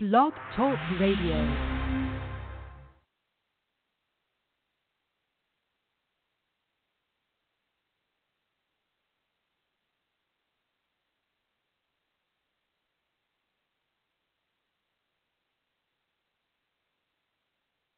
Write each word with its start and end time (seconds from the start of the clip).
Blog 0.00 0.32
Talk 0.54 0.78
Radio. 1.00 1.34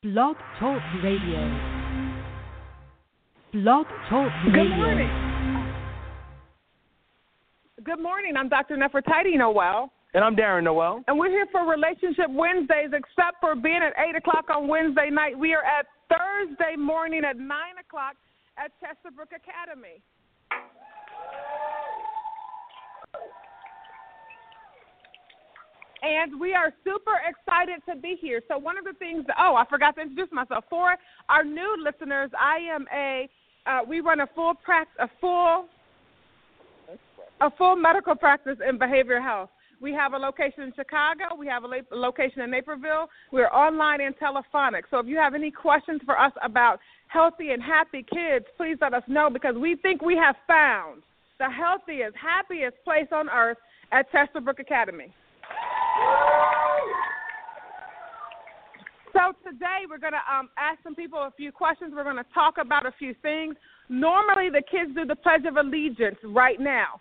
Blog 0.03 0.37
Talk 0.59 0.81
Radio. 1.03 1.61
Blog 3.53 3.85
Talk 4.09 4.33
Radio. 4.47 4.53
Good 4.55 4.71
morning. 4.71 5.11
Good 7.85 8.01
morning. 8.01 8.37
I'm 8.39 8.49
Dr. 8.49 8.79
Nefertiti 8.79 9.37
Noel. 9.37 9.93
And 10.13 10.25
I'm 10.25 10.35
Darren 10.35 10.65
Noel. 10.65 11.05
And 11.07 11.17
we're 11.17 11.31
here 11.31 11.47
for 11.53 11.65
Relationship 11.71 12.27
Wednesdays, 12.31 12.91
except 12.93 13.39
for 13.41 13.55
being 13.55 13.81
at 13.81 13.93
8 13.97 14.17
o'clock 14.17 14.47
on 14.51 14.67
Wednesday 14.67 15.09
night. 15.09 15.39
We 15.39 15.55
are 15.55 15.63
at 15.63 15.87
Thursday 16.09 16.75
morning 16.77 17.23
at 17.25 17.39
9 17.39 17.49
o'clock 17.79 18.17
at 18.59 18.73
Chesterbrook 18.83 19.31
Academy. 19.31 20.03
And 26.03 26.41
we 26.41 26.55
are 26.55 26.73
super 26.83 27.21
excited 27.29 27.81
to 27.89 27.95
be 27.95 28.17
here. 28.21 28.43
So 28.49 28.59
one 28.59 28.77
of 28.77 28.85
the 28.85 28.95
things, 28.95 29.25
oh, 29.39 29.55
I 29.55 29.65
forgot 29.71 29.95
to 29.95 30.03
introduce 30.03 30.33
myself. 30.33 30.65
For 30.69 30.97
our 31.29 31.45
new 31.45 31.77
listeners, 31.85 32.31
I 32.37 32.57
am 32.75 32.87
a, 32.93 33.29
uh, 33.67 33.81
we 33.87 34.01
run 34.01 34.21
a 34.21 34.27
full 34.35 34.55
practice, 34.55 34.97
a 34.99 35.09
full, 35.21 35.67
a 37.41 37.51
full 37.57 37.77
medical 37.77 38.17
practice 38.17 38.57
in 38.69 38.77
behavioral 38.77 39.23
health. 39.23 39.51
We 39.81 39.93
have 39.95 40.13
a 40.13 40.19
location 40.19 40.63
in 40.63 40.73
Chicago. 40.77 41.35
We 41.39 41.47
have 41.47 41.65
a 41.65 41.69
location 41.95 42.43
in 42.43 42.51
Naperville. 42.51 43.09
We're 43.33 43.49
online 43.49 44.03
and 44.03 44.15
telephonic. 44.19 44.85
So 44.91 44.99
if 44.99 45.07
you 45.07 45.17
have 45.17 45.35
any 45.35 45.51
questions 45.51 46.03
for 46.05 46.19
us 46.19 46.33
about 46.43 46.81
healthy 47.09 47.51
and 47.51 47.63
happy 47.63 48.05
kids, 48.13 48.45
please 48.57 48.77
let 48.81 48.93
us 48.93 49.03
know 49.09 49.31
because 49.31 49.55
we 49.57 49.77
think 49.77 50.03
we 50.03 50.17
have 50.17 50.37
found 50.47 51.03
the 51.39 51.49
healthiest, 51.49 52.15
happiest 52.15 52.77
place 52.85 53.09
on 53.11 53.31
earth 53.31 53.57
at 53.91 54.13
Chesterbrook 54.13 54.59
Academy. 54.59 55.13
So 59.13 59.33
today 59.45 59.87
we're 59.89 59.99
going 59.99 60.13
to 60.13 60.33
um, 60.33 60.51
ask 60.57 60.79
some 60.85 60.95
people 60.95 61.19
a 61.19 61.33
few 61.37 61.51
questions. 61.51 61.93
We're 61.97 62.05
going 62.05 62.17
to 62.17 62.25
talk 62.33 62.59
about 62.61 62.87
a 62.87 62.93
few 62.99 63.15
things. 63.23 63.57
Normally 63.89 64.51
the 64.51 64.63
kids 64.71 64.95
do 64.95 65.05
the 65.05 65.17
Pledge 65.17 65.47
of 65.47 65.57
Allegiance 65.57 66.19
right 66.23 66.61
now. 66.61 67.01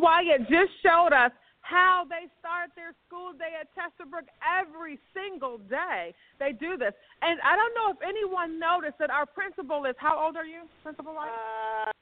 Wyatt 0.00 0.48
just 0.48 0.72
showed 0.82 1.12
us 1.12 1.32
how 1.64 2.04
they 2.08 2.28
start 2.38 2.70
their 2.76 2.92
school 3.08 3.32
day 3.32 3.56
at 3.56 3.72
Chesterbrook 3.72 4.28
every 4.44 5.00
single 5.16 5.58
day. 5.58 6.14
They 6.38 6.52
do 6.52 6.76
this. 6.76 6.92
And 7.22 7.40
I 7.40 7.56
don't 7.56 7.72
know 7.72 7.96
if 7.96 8.00
anyone 8.04 8.60
noticed 8.60 8.98
that 9.00 9.08
our 9.08 9.24
principal 9.24 9.84
is, 9.86 9.96
how 9.98 10.20
old 10.20 10.36
are 10.36 10.44
you, 10.44 10.68
Principal 10.82 11.14
Wyatt? 11.14 11.32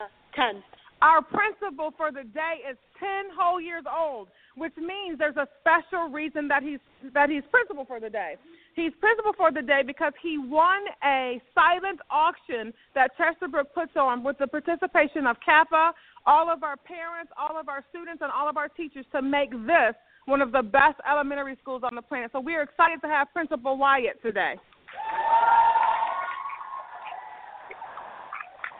Uh, 0.00 0.06
10. 0.34 0.62
Our 1.00 1.22
principal 1.22 1.94
for 1.96 2.10
the 2.10 2.22
day 2.22 2.62
is 2.68 2.76
10 2.98 3.34
whole 3.36 3.60
years 3.60 3.84
old, 3.86 4.28
which 4.56 4.74
means 4.76 5.18
there's 5.18 5.36
a 5.36 5.48
special 5.60 6.08
reason 6.08 6.46
that 6.48 6.62
he's 6.62 6.78
that 7.12 7.28
he's 7.28 7.42
principal 7.50 7.84
for 7.84 7.98
the 7.98 8.08
day. 8.08 8.36
He's 8.74 8.92
principal 9.00 9.32
for 9.36 9.52
the 9.52 9.60
day 9.60 9.82
because 9.86 10.12
he 10.22 10.38
won 10.38 10.80
a 11.04 11.40
silent 11.54 12.00
auction 12.10 12.72
that 12.94 13.10
Chesterbrook 13.18 13.74
puts 13.74 13.92
on 13.96 14.24
with 14.24 14.38
the 14.38 14.46
participation 14.46 15.26
of 15.26 15.36
Kappa, 15.44 15.92
all 16.24 16.50
of 16.50 16.62
our 16.62 16.76
parents, 16.76 17.30
all 17.38 17.58
of 17.58 17.68
our 17.68 17.84
students, 17.90 18.22
and 18.22 18.32
all 18.32 18.48
of 18.48 18.56
our 18.56 18.68
teachers 18.68 19.04
to 19.12 19.20
make 19.20 19.50
this 19.66 19.94
one 20.24 20.40
of 20.40 20.52
the 20.52 20.62
best 20.62 20.98
elementary 21.10 21.56
schools 21.60 21.82
on 21.84 21.94
the 21.94 22.02
planet. 22.02 22.30
So 22.32 22.40
we 22.40 22.54
are 22.54 22.62
excited 22.62 23.02
to 23.02 23.08
have 23.08 23.32
Principal 23.32 23.76
Wyatt 23.76 24.22
today. 24.22 24.54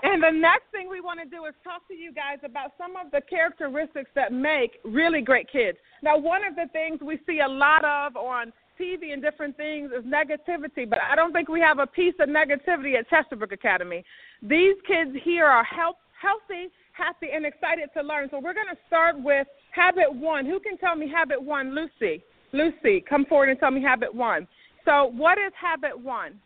And 0.05 0.21
the 0.21 0.31
next 0.31 0.65
thing 0.73 0.89
we 0.91 1.01
want 1.01 1.21
to 1.21 1.27
do 1.27 1.45
is 1.45 1.55
talk 1.63 1.87
to 1.87 1.95
you 1.95 2.13
guys 2.13 2.39
about 2.45 2.73
some 2.77 2.97
of 2.97 3.13
the 3.13 3.21
characteristics 3.21 4.11
that 4.17 4.33
make 4.33 4.79
really 4.85 5.21
great 5.21 5.51
kids. 5.51 5.79
Now, 6.03 6.19
one 6.19 6.45
of 6.45 6.57
the 6.57 6.67
things 6.73 7.01
we 7.01 7.21
see 7.27 7.39
a 7.39 7.49
lot 7.49 7.85
of 7.85 8.17
on 8.17 8.53
TV 8.83 9.13
and 9.13 9.23
different 9.23 9.57
things 9.57 9.91
is 9.97 10.05
negativity, 10.05 10.89
but 10.89 10.99
I 11.01 11.15
don't 11.15 11.33
think 11.33 11.49
we 11.49 11.61
have 11.61 11.79
a 11.79 11.87
piece 11.87 12.15
of 12.19 12.29
negativity 12.29 12.99
at 12.99 13.09
Chesterbrook 13.09 13.53
Academy. 13.53 14.05
These 14.43 14.75
kids 14.87 15.11
here 15.23 15.47
are 15.47 15.63
health, 15.63 15.97
healthy, 16.21 16.69
happy, 16.93 17.29
and 17.33 17.47
excited 17.47 17.91
to 17.97 18.03
learn. 18.03 18.29
So 18.31 18.41
we're 18.41 18.55
going 18.55 18.73
to 18.73 18.79
start 18.89 19.21
with 19.23 19.47
habit 19.71 20.13
one. 20.13 20.47
Who 20.47 20.59
can 20.59 20.77
tell 20.79 20.97
me 20.97 21.09
habit 21.09 21.41
one? 21.41 21.75
Lucy. 21.75 22.23
Lucy, 22.53 23.03
come 23.09 23.25
forward 23.25 23.49
and 23.51 23.59
tell 23.59 23.71
me 23.71 23.81
habit 23.81 24.13
one. 24.15 24.47
So, 24.85 25.07
what 25.17 25.39
is 25.39 25.53
habit 25.59 25.99
one? 25.99 26.39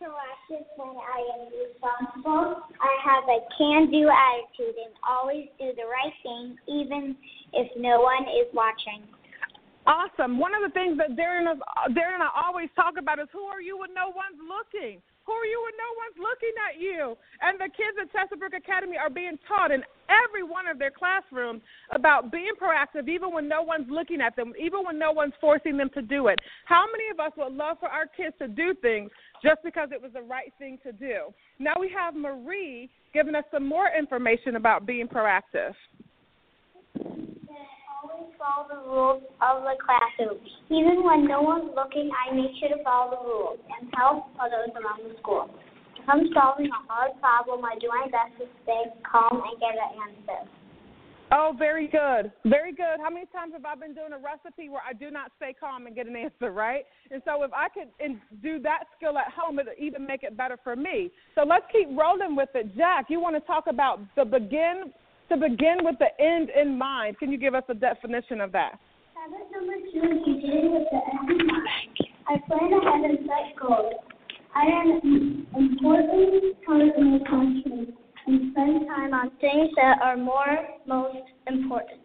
Proactive 0.00 0.66
when 0.76 0.94
I 1.00 1.18
am 1.34 1.48
responsible. 1.48 2.62
I 2.78 2.94
have 3.02 3.24
a 3.24 3.40
can 3.56 3.90
do 3.90 4.08
attitude 4.12 4.76
and 4.76 4.94
always 5.08 5.46
do 5.58 5.72
the 5.74 5.88
right 5.88 6.12
thing, 6.22 6.56
even 6.68 7.16
if 7.54 7.70
no 7.76 8.02
one 8.02 8.24
is 8.24 8.46
watching. 8.52 9.02
Awesome. 9.86 10.38
One 10.38 10.54
of 10.54 10.62
the 10.64 10.72
things 10.72 10.96
that 10.96 11.12
Darren, 11.12 11.44
is, 11.52 11.60
uh, 11.60 11.88
Darren 11.92 12.16
and 12.16 12.24
I 12.24 12.32
always 12.34 12.70
talk 12.74 12.94
about 12.98 13.18
is 13.18 13.28
who 13.32 13.44
are 13.44 13.60
you 13.60 13.78
when 13.78 13.92
no 13.92 14.08
one's 14.08 14.40
looking? 14.40 15.02
Who 15.26 15.32
are 15.32 15.44
you 15.44 15.60
when 15.60 15.76
no 15.76 15.90
one's 16.00 16.18
looking 16.20 16.56
at 16.68 16.80
you? 16.80 17.16
And 17.40 17.60
the 17.60 17.68
kids 17.72 17.96
at 18.00 18.12
Chesterbrook 18.12 18.56
Academy 18.56 18.96
are 18.96 19.08
being 19.08 19.38
taught 19.48 19.70
in 19.70 19.82
every 20.08 20.42
one 20.42 20.66
of 20.66 20.78
their 20.78 20.90
classrooms 20.90 21.62
about 21.90 22.30
being 22.32 22.52
proactive 22.60 23.08
even 23.08 23.32
when 23.32 23.48
no 23.48 23.62
one's 23.62 23.88
looking 23.90 24.20
at 24.20 24.36
them, 24.36 24.52
even 24.60 24.84
when 24.84 24.98
no 24.98 25.12
one's 25.12 25.32
forcing 25.40 25.76
them 25.76 25.90
to 25.94 26.02
do 26.02 26.28
it. 26.28 26.38
How 26.66 26.84
many 26.90 27.08
of 27.10 27.20
us 27.20 27.32
would 27.36 27.56
love 27.56 27.78
for 27.80 27.88
our 27.88 28.06
kids 28.06 28.36
to 28.38 28.48
do 28.48 28.74
things 28.80 29.10
just 29.42 29.62
because 29.64 29.90
it 29.92 30.00
was 30.00 30.12
the 30.12 30.22
right 30.22 30.52
thing 30.58 30.78
to 30.84 30.92
do? 30.92 31.32
Now 31.58 31.74
we 31.78 31.90
have 31.96 32.14
Marie 32.14 32.90
giving 33.12 33.34
us 33.34 33.44
some 33.50 33.66
more 33.66 33.88
information 33.96 34.56
about 34.56 34.86
being 34.86 35.08
proactive 35.08 35.72
always 38.14 38.34
follow 38.38 38.66
the 38.70 38.80
rules 38.86 39.22
of 39.42 39.62
the 39.66 39.74
classroom. 39.82 40.38
Even 40.70 41.02
when 41.02 41.26
no 41.26 41.42
one's 41.42 41.70
looking, 41.74 42.10
I 42.14 42.34
make 42.34 42.54
sure 42.60 42.70
to 42.70 42.82
follow 42.84 43.18
the 43.18 43.22
rules 43.26 43.58
and 43.66 43.90
help 43.96 44.30
others 44.38 44.70
around 44.78 45.02
the 45.02 45.18
school. 45.18 45.50
If 45.98 46.06
I'm 46.08 46.22
solving 46.34 46.66
a 46.66 46.80
hard 46.86 47.18
problem, 47.20 47.64
I 47.64 47.78
do 47.80 47.88
my 47.88 48.06
best 48.06 48.38
to 48.38 48.46
stay 48.62 48.82
calm 49.02 49.42
and 49.42 49.58
get 49.58 49.74
an 49.74 49.90
answer. 49.98 50.50
Oh, 51.32 51.54
very 51.58 51.88
good. 51.88 52.30
Very 52.44 52.72
good. 52.72 53.00
How 53.02 53.10
many 53.10 53.26
times 53.32 53.54
have 53.54 53.64
I 53.64 53.74
been 53.74 53.94
doing 53.94 54.12
a 54.12 54.18
recipe 54.18 54.68
where 54.68 54.82
I 54.86 54.92
do 54.92 55.10
not 55.10 55.32
stay 55.36 55.54
calm 55.58 55.86
and 55.86 55.96
get 55.96 56.06
an 56.06 56.14
answer, 56.14 56.52
right? 56.52 56.84
And 57.10 57.22
so 57.24 57.42
if 57.42 57.50
I 57.52 57.68
could 57.70 57.88
do 58.42 58.60
that 58.60 58.84
skill 58.96 59.18
at 59.18 59.32
home, 59.32 59.58
it 59.58 59.66
would 59.66 59.78
even 59.84 60.06
make 60.06 60.22
it 60.22 60.36
better 60.36 60.58
for 60.62 60.76
me. 60.76 61.10
So 61.34 61.42
let's 61.42 61.64
keep 61.72 61.88
rolling 61.96 62.36
with 62.36 62.50
it. 62.54 62.76
Jack, 62.76 63.06
you 63.08 63.18
want 63.18 63.34
to 63.34 63.40
talk 63.40 63.64
about 63.66 64.00
the 64.14 64.24
begin 64.24 64.92
to 65.28 65.36
begin 65.36 65.78
with 65.82 65.96
the 65.98 66.10
end 66.22 66.50
in 66.50 66.76
mind. 66.78 67.18
Can 67.18 67.32
you 67.32 67.38
give 67.38 67.54
us 67.54 67.64
a 67.68 67.74
definition 67.74 68.40
of 68.40 68.52
that? 68.52 68.78
Habit 69.14 69.46
number 69.52 69.74
two 69.92 70.00
is 70.00 70.24
beginning 70.24 70.72
with 70.74 70.88
the 70.90 71.00
end 71.00 71.40
in 71.40 71.46
mind. 71.46 71.64
I 72.28 72.38
plan 72.46 72.72
ahead 72.72 73.10
and 73.10 73.18
set 73.26 73.56
goals. 73.60 73.94
I 74.54 74.64
am 74.66 75.46
important 75.56 76.64
part 76.64 76.82
of 76.82 77.02
my 77.02 77.18
country 77.28 77.94
and 78.26 78.52
spend 78.52 78.86
time 78.86 79.12
on 79.12 79.30
things 79.40 79.70
that 79.76 80.00
are 80.00 80.16
more 80.16 80.64
most 80.86 81.26
important. 81.46 82.00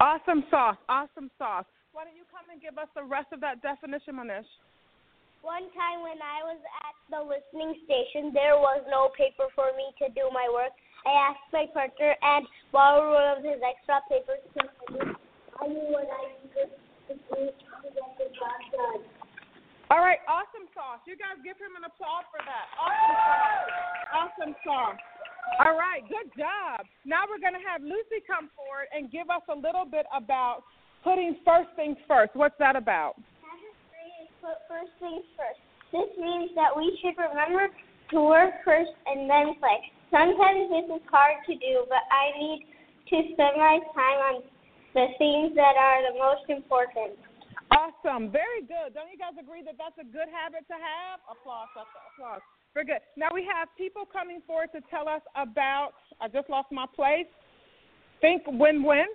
Awesome 0.00 0.44
sauce. 0.50 0.76
Awesome 0.88 1.30
sauce. 1.38 1.66
Why 1.92 2.04
don't 2.04 2.16
you 2.16 2.26
come 2.32 2.50
and 2.50 2.60
give 2.60 2.78
us 2.78 2.88
the 2.96 3.04
rest 3.04 3.30
of 3.30 3.40
that 3.40 3.62
definition, 3.62 4.18
Manish? 4.18 4.48
One 5.44 5.68
time 5.76 6.00
when 6.00 6.18
I 6.24 6.40
was 6.42 6.58
at 6.58 6.96
the 7.12 7.20
listening 7.20 7.76
station, 7.84 8.32
there 8.32 8.56
was 8.56 8.80
no 8.88 9.12
paper 9.12 9.46
for 9.54 9.70
me 9.76 9.92
to 10.00 10.08
do 10.16 10.32
my 10.32 10.48
work, 10.48 10.72
I 11.04 11.12
asked 11.30 11.52
my 11.52 11.68
partner 11.72 12.16
and 12.16 12.48
borrowed 12.72 13.12
one 13.12 13.28
of 13.36 13.40
his 13.44 13.60
extra 13.60 14.00
papers 14.08 14.40
to 14.56 14.64
I 15.60 15.68
knew 15.68 15.86
what 15.92 16.08
I 16.10 16.34
needed 16.42 16.72
to 17.08 17.14
do 17.14 17.40
to 17.46 17.88
get 17.94 18.10
the 18.18 18.28
job 18.34 18.58
done. 18.74 19.04
All 19.92 20.00
right, 20.00 20.18
awesome 20.26 20.66
sauce. 20.74 21.04
You 21.06 21.14
guys 21.14 21.38
give 21.44 21.60
him 21.60 21.76
an 21.76 21.84
applause 21.86 22.26
for 22.32 22.40
that. 22.42 22.66
Awesome 22.80 23.14
sauce. 23.20 23.70
Awesome 24.10 24.54
sauce. 24.64 25.02
All 25.60 25.76
right, 25.76 26.02
good 26.08 26.32
job. 26.34 26.88
Now 27.04 27.28
we're 27.28 27.38
going 27.38 27.54
to 27.54 27.62
have 27.62 27.84
Lucy 27.84 28.24
come 28.24 28.48
forward 28.56 28.88
and 28.90 29.12
give 29.12 29.28
us 29.28 29.44
a 29.52 29.54
little 29.54 29.84
bit 29.84 30.08
about 30.10 30.64
putting 31.04 31.36
first 31.44 31.68
things 31.76 32.00
first. 32.08 32.32
What's 32.34 32.56
that 32.58 32.74
about? 32.74 33.20
Put 34.40 34.60
first 34.68 34.92
things 35.00 35.24
first. 35.36 35.60
This 35.92 36.10
means 36.20 36.52
that 36.56 36.74
we 36.74 36.90
should 37.00 37.16
remember 37.16 37.68
to 38.10 38.18
work 38.20 38.52
first 38.64 38.92
and 39.06 39.30
then 39.30 39.56
play. 39.60 39.80
Sometimes 40.14 40.70
this 40.70 40.86
is 40.94 41.02
hard 41.10 41.42
to 41.42 41.58
do, 41.58 41.90
but 41.90 42.06
I 42.06 42.30
need 42.38 42.70
to 43.10 43.16
spend 43.34 43.58
my 43.58 43.82
time 43.98 44.20
on 44.30 44.36
the 44.94 45.10
things 45.18 45.58
that 45.58 45.74
are 45.74 46.06
the 46.06 46.14
most 46.14 46.46
important. 46.46 47.18
Awesome. 47.74 48.30
Very 48.30 48.62
good. 48.62 48.94
Don't 48.94 49.10
you 49.10 49.18
guys 49.18 49.34
agree 49.34 49.66
that 49.66 49.74
that's 49.74 49.98
a 49.98 50.06
good 50.06 50.30
habit 50.30 50.70
to 50.70 50.78
have? 50.78 51.18
Applause. 51.26 51.66
Applause. 51.74 52.46
Very 52.78 52.86
good. 52.86 53.02
Now 53.18 53.34
we 53.34 53.42
have 53.42 53.66
people 53.74 54.06
coming 54.06 54.38
forward 54.46 54.70
to 54.78 54.86
tell 54.86 55.10
us 55.10 55.22
about. 55.34 55.98
I 56.22 56.30
just 56.30 56.46
lost 56.46 56.70
my 56.70 56.86
place. 56.94 57.26
Think 58.22 58.46
win 58.46 58.86
win. 58.86 59.10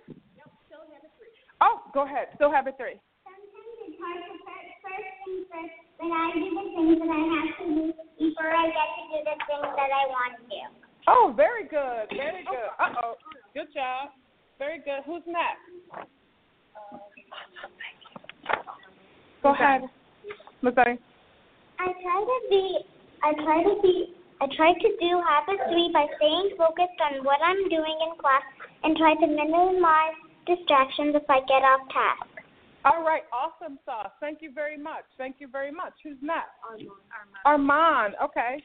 Oh, 1.64 1.80
go 1.96 2.04
ahead. 2.04 2.28
Still 2.36 2.52
have 2.52 2.68
it 2.68 2.76
three. 2.76 3.00
Sometimes 3.24 3.88
it's 3.88 3.96
hard 4.04 4.20
to 4.20 4.36
first 4.84 5.08
things 5.24 5.48
first 5.48 5.76
when 5.96 6.12
I 6.12 6.28
do 6.36 6.44
the 6.44 6.66
things 6.76 7.00
that 7.00 7.08
I 7.08 7.24
have 7.24 7.52
to 7.56 7.66
do 7.72 7.84
before 8.20 8.52
I 8.52 8.68
get 8.68 8.90
to 9.00 9.04
do 9.16 9.20
the 9.24 9.36
things 9.48 9.72
that 9.80 9.92
I 9.96 10.04
want 10.12 10.36
to 10.36 10.44
do. 10.44 10.89
Oh, 11.10 11.34
very 11.36 11.64
good. 11.64 12.06
Very 12.16 12.46
good. 12.46 12.70
Uh 12.78 12.94
oh. 13.02 13.14
Good 13.56 13.74
job. 13.74 14.10
Very 14.60 14.78
good. 14.78 15.02
Who's 15.08 15.24
next? 15.26 15.66
Go 19.42 19.54
ahead. 19.54 19.82
Missouri. 20.62 21.00
I 21.80 21.88
try 22.04 22.22
to 22.22 22.40
be 22.50 22.80
I 23.24 23.34
try 23.42 23.64
to 23.64 23.82
be 23.82 24.14
I 24.40 24.46
try 24.56 24.74
to 24.74 24.90
do 25.02 25.22
habit 25.26 25.60
three 25.72 25.90
by 25.92 26.06
staying 26.18 26.52
focused 26.58 27.00
on 27.02 27.26
what 27.26 27.40
I'm 27.42 27.68
doing 27.70 27.98
in 28.06 28.20
class 28.22 28.46
and 28.84 28.96
try 28.96 29.16
to 29.16 29.28
minimize 29.28 30.14
distractions 30.46 31.16
if 31.16 31.28
I 31.28 31.40
get 31.42 31.66
off 31.66 31.90
task. 31.90 32.30
All 32.86 33.04
right. 33.04 33.24
Awesome 33.34 33.80
sauce. 33.84 34.12
Thank 34.20 34.42
you 34.42 34.52
very 34.54 34.78
much. 34.78 35.04
Thank 35.18 35.38
you 35.40 35.48
very 35.48 35.72
much. 35.72 35.94
Who's 36.04 36.22
next? 36.22 36.54
Armand. 37.46 38.14
Armand. 38.14 38.16
Okay. 38.24 38.64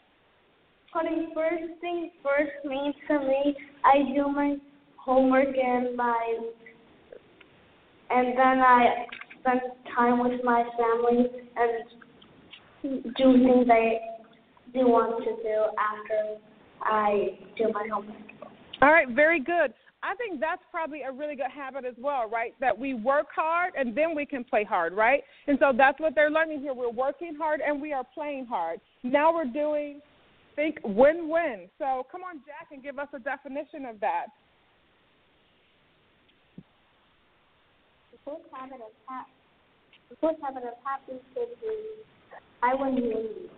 Putting 0.95 1.33
first 1.35 1.81
things 1.81 2.13
first 2.23 2.53
means 2.65 2.95
for 3.09 3.19
me, 3.19 3.57
I 3.85 4.15
do 4.15 4.29
my 4.29 4.57
homework 4.97 5.49
and 5.57 5.97
my, 5.97 6.39
and 8.11 8.29
then 8.39 8.61
I 8.61 9.07
spend 9.41 9.61
time 9.95 10.21
with 10.21 10.41
my 10.45 10.63
family 10.79 11.27
and 11.57 13.13
do 13.17 13.33
things 13.33 13.67
I 13.69 13.99
do 14.73 14.87
want 14.87 15.25
to 15.25 15.31
do 15.43 15.65
after 15.79 16.41
I 16.83 17.39
do 17.59 17.73
my 17.73 17.89
homework. 17.93 18.17
All 18.81 18.93
right. 18.93 19.09
Very 19.09 19.41
good. 19.41 19.75
I 20.05 20.15
think 20.17 20.39
that's 20.39 20.63
probably 20.71 21.03
a 21.03 21.11
really 21.11 21.35
good 21.35 21.51
habit 21.51 21.85
as 21.85 21.95
well, 21.99 22.29
right? 22.29 22.55
That 22.61 22.79
we 22.79 22.95
work 22.95 23.29
hard 23.35 23.73
and 23.77 23.97
then 23.97 24.15
we 24.15 24.27
can 24.27 24.45
play 24.45 24.63
hard, 24.63 24.93
right? 24.93 25.25
And 25.49 25.59
so 25.59 25.73
that's 25.77 25.99
what 25.99 26.15
they're 26.15 26.31
learning 26.31 26.61
here. 26.61 26.75
We're 26.75 26.91
working 26.91 27.35
hard 27.37 27.61
and 27.67 27.81
we 27.81 27.93
are 27.93 28.05
playing 28.15 28.47
hard. 28.47 28.81
Now 29.03 29.35
we're 29.35 29.45
doing 29.47 30.01
think 30.57 30.79
win 30.85 31.29
win. 31.29 31.69
So 31.79 32.07
come 32.11 32.23
on, 32.23 32.41
Jack, 32.47 32.69
and 32.73 32.83
give 32.83 32.99
us 32.99 33.09
a 33.15 33.19
definition 33.19 33.85
of 33.87 34.01
that. 34.01 34.27
The 38.13 38.19
first 38.25 38.47
habit 38.53 38.81
of 38.81 38.93
hap- 39.09 39.29
the 40.11 40.17
first 40.21 40.41
habit 40.43 40.65
of 40.65 40.75
happy 40.85 41.19
is 41.19 41.49
I 42.63 42.75
win, 42.75 42.97
you 42.97 43.09
win. 43.09 43.27
you. 43.29 43.51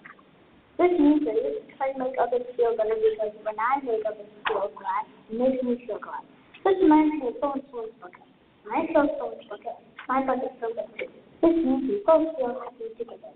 This 0.78 0.93
means 1.00 1.25
that 1.25 1.34
you 1.34 1.62
try 1.76 1.93
to 1.93 1.98
make 1.98 2.16
others 2.20 2.44
feel 2.56 2.76
better 2.76 2.96
because 2.96 3.32
when 3.44 3.56
I 3.56 3.81
make 3.81 4.04
others 4.04 4.28
feel 4.48 4.69
glad, 4.76 5.04
it 5.31 5.38
makes 5.38 5.62
me 5.62 5.81
feel 5.87 5.98
glad. 5.98 6.25
This 6.64 6.75
reminds 6.82 7.22
me 7.22 7.28
of 7.28 7.34
so 7.40 7.52
and 7.52 7.62
so's 7.72 7.93
bucket. 8.00 8.26
I 8.66 8.84
fill 8.93 9.08
so 9.16 9.38
and 9.38 9.48
bucket, 9.48 9.78
my 10.08 10.26
bucket 10.26 10.52
up 10.60 10.88
too. 10.98 11.08
This 11.40 11.54
means 11.64 11.88
we 11.88 12.02
both 12.04 12.37
feel 12.37 12.60
happy 12.60 12.93
together. 12.98 13.32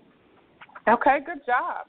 Okay, 0.89 1.17
good 1.25 1.45
job. 1.45 1.87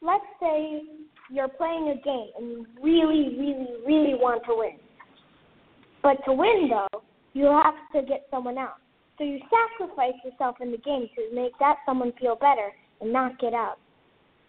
Let's 0.00 0.24
say 0.40 0.82
you're 1.30 1.48
playing 1.48 1.88
a 1.88 2.04
game 2.04 2.30
and 2.38 2.50
you 2.50 2.66
really, 2.82 3.36
really, 3.38 3.68
really 3.86 4.14
want 4.14 4.44
to 4.46 4.54
win. 4.56 4.78
But 6.02 6.24
to 6.24 6.32
win, 6.32 6.70
though, 6.70 7.02
you 7.34 7.46
have 7.46 7.74
to 7.94 8.08
get 8.08 8.26
someone 8.30 8.58
out. 8.58 8.76
So 9.18 9.24
you 9.24 9.40
sacrifice 9.50 10.14
yourself 10.24 10.56
in 10.60 10.70
the 10.70 10.78
game 10.78 11.08
to 11.16 11.34
make 11.34 11.52
that 11.58 11.76
someone 11.84 12.12
feel 12.20 12.36
better 12.36 12.70
and 13.00 13.12
not 13.12 13.38
get 13.40 13.52
out. 13.52 13.78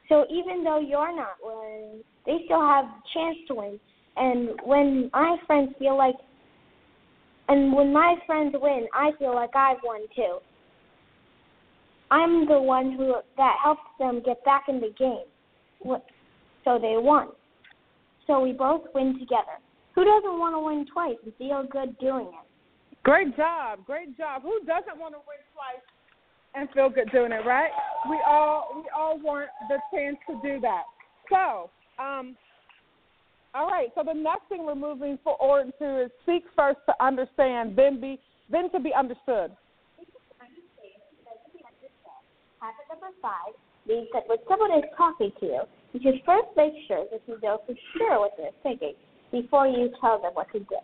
So 0.07 0.25
even 0.30 0.63
though 0.63 0.80
you're 0.80 1.16
not 1.16 1.38
winning, 1.42 2.04
they 2.25 2.38
still 2.45 2.62
have 2.62 2.86
a 2.86 3.02
chance 3.13 3.38
to 3.48 3.56
win. 3.56 3.80
And 4.16 4.60
when 4.63 5.10
my 5.13 5.38
friends 5.48 5.74
feel 5.80 5.98
like, 5.98 6.16
and 7.48 7.74
when 7.74 7.92
my 7.92 8.16
friends 8.28 8.56
win, 8.60 8.88
I 8.94 9.12
feel 9.18 9.34
like 9.34 9.56
I've 9.56 9.78
won 9.84 10.02
too. 10.16 10.38
I'm 12.12 12.48
the 12.48 12.60
one 12.60 12.92
who 12.92 13.16
that 13.38 13.56
helped 13.63 13.81
them 14.00 14.22
get 14.25 14.44
back 14.44 14.63
in 14.68 14.80
the 14.80 14.94
game. 14.98 15.25
So 15.84 16.80
they 16.80 16.96
won. 16.98 17.30
So 18.28 18.42
we 18.42 18.52
both 18.52 18.84
win 18.94 19.18
together. 19.18 19.58
Who 19.96 20.06
doesn't 20.06 20.40
want 20.40 20.56
to 20.56 20.60
win 20.60 20.86
twice 20.92 21.18
and 21.24 21.34
feel 21.38 21.66
good 21.70 21.98
doing 22.00 22.28
it? 22.28 22.48
Great 23.04 23.36
job. 23.36 23.86
Great 23.86 24.18
job. 24.18 24.44
Who 24.44 24.60
doesn't 24.66 25.00
want 25.00 25.14
to 25.14 25.20
win 25.26 25.42
twice 25.54 25.81
and 26.54 26.70
feel 26.72 26.90
good 26.90 27.12
doing 27.12 27.31
it, 27.31 27.46
right? 27.46 27.72
We 28.10 28.20
all 28.28 28.70
we 28.76 28.84
all 28.96 29.20
want 29.20 29.50
the 29.68 29.78
chance 29.94 30.18
to 30.28 30.40
do 30.44 30.60
that. 30.62 30.84
So, 31.30 31.70
um, 32.02 32.36
all 33.56 33.68
right. 33.68 33.90
So 33.96 34.04
the 34.04 34.14
next 34.14 34.48
thing 34.50 34.66
we're 34.66 34.76
moving 34.76 35.18
forward 35.24 35.72
to 35.80 36.04
is 36.06 36.12
seek 36.26 36.44
first 36.56 36.80
to 36.88 37.04
understand, 37.04 37.76
then 37.76 38.00
be 38.00 38.20
then 38.52 38.70
to 38.72 38.80
be 38.80 38.94
understood. 38.94 39.52
Habit 42.60 42.86
number 42.92 43.16
five 43.22 43.56
means 43.89 44.07
that 44.13 44.30
when 44.30 44.38
someone 44.47 44.77
is 44.77 44.86
talking 44.95 45.33
to 45.41 45.45
you, 45.45 45.62
you 45.94 46.00
should 46.00 46.21
first 46.25 46.53
make 46.56 46.74
sure 46.88 47.09
that 47.12 47.21
you 47.25 47.41
know 47.41 47.59
for 47.65 47.74
sure 47.97 48.19
what 48.21 48.38
they're 48.38 48.56
thinking 48.62 48.94
before 49.31 49.68
you 49.68 49.89
tell 50.00 50.21
them 50.21 50.31
what 50.33 50.47
to 50.53 50.59
do. 50.59 50.77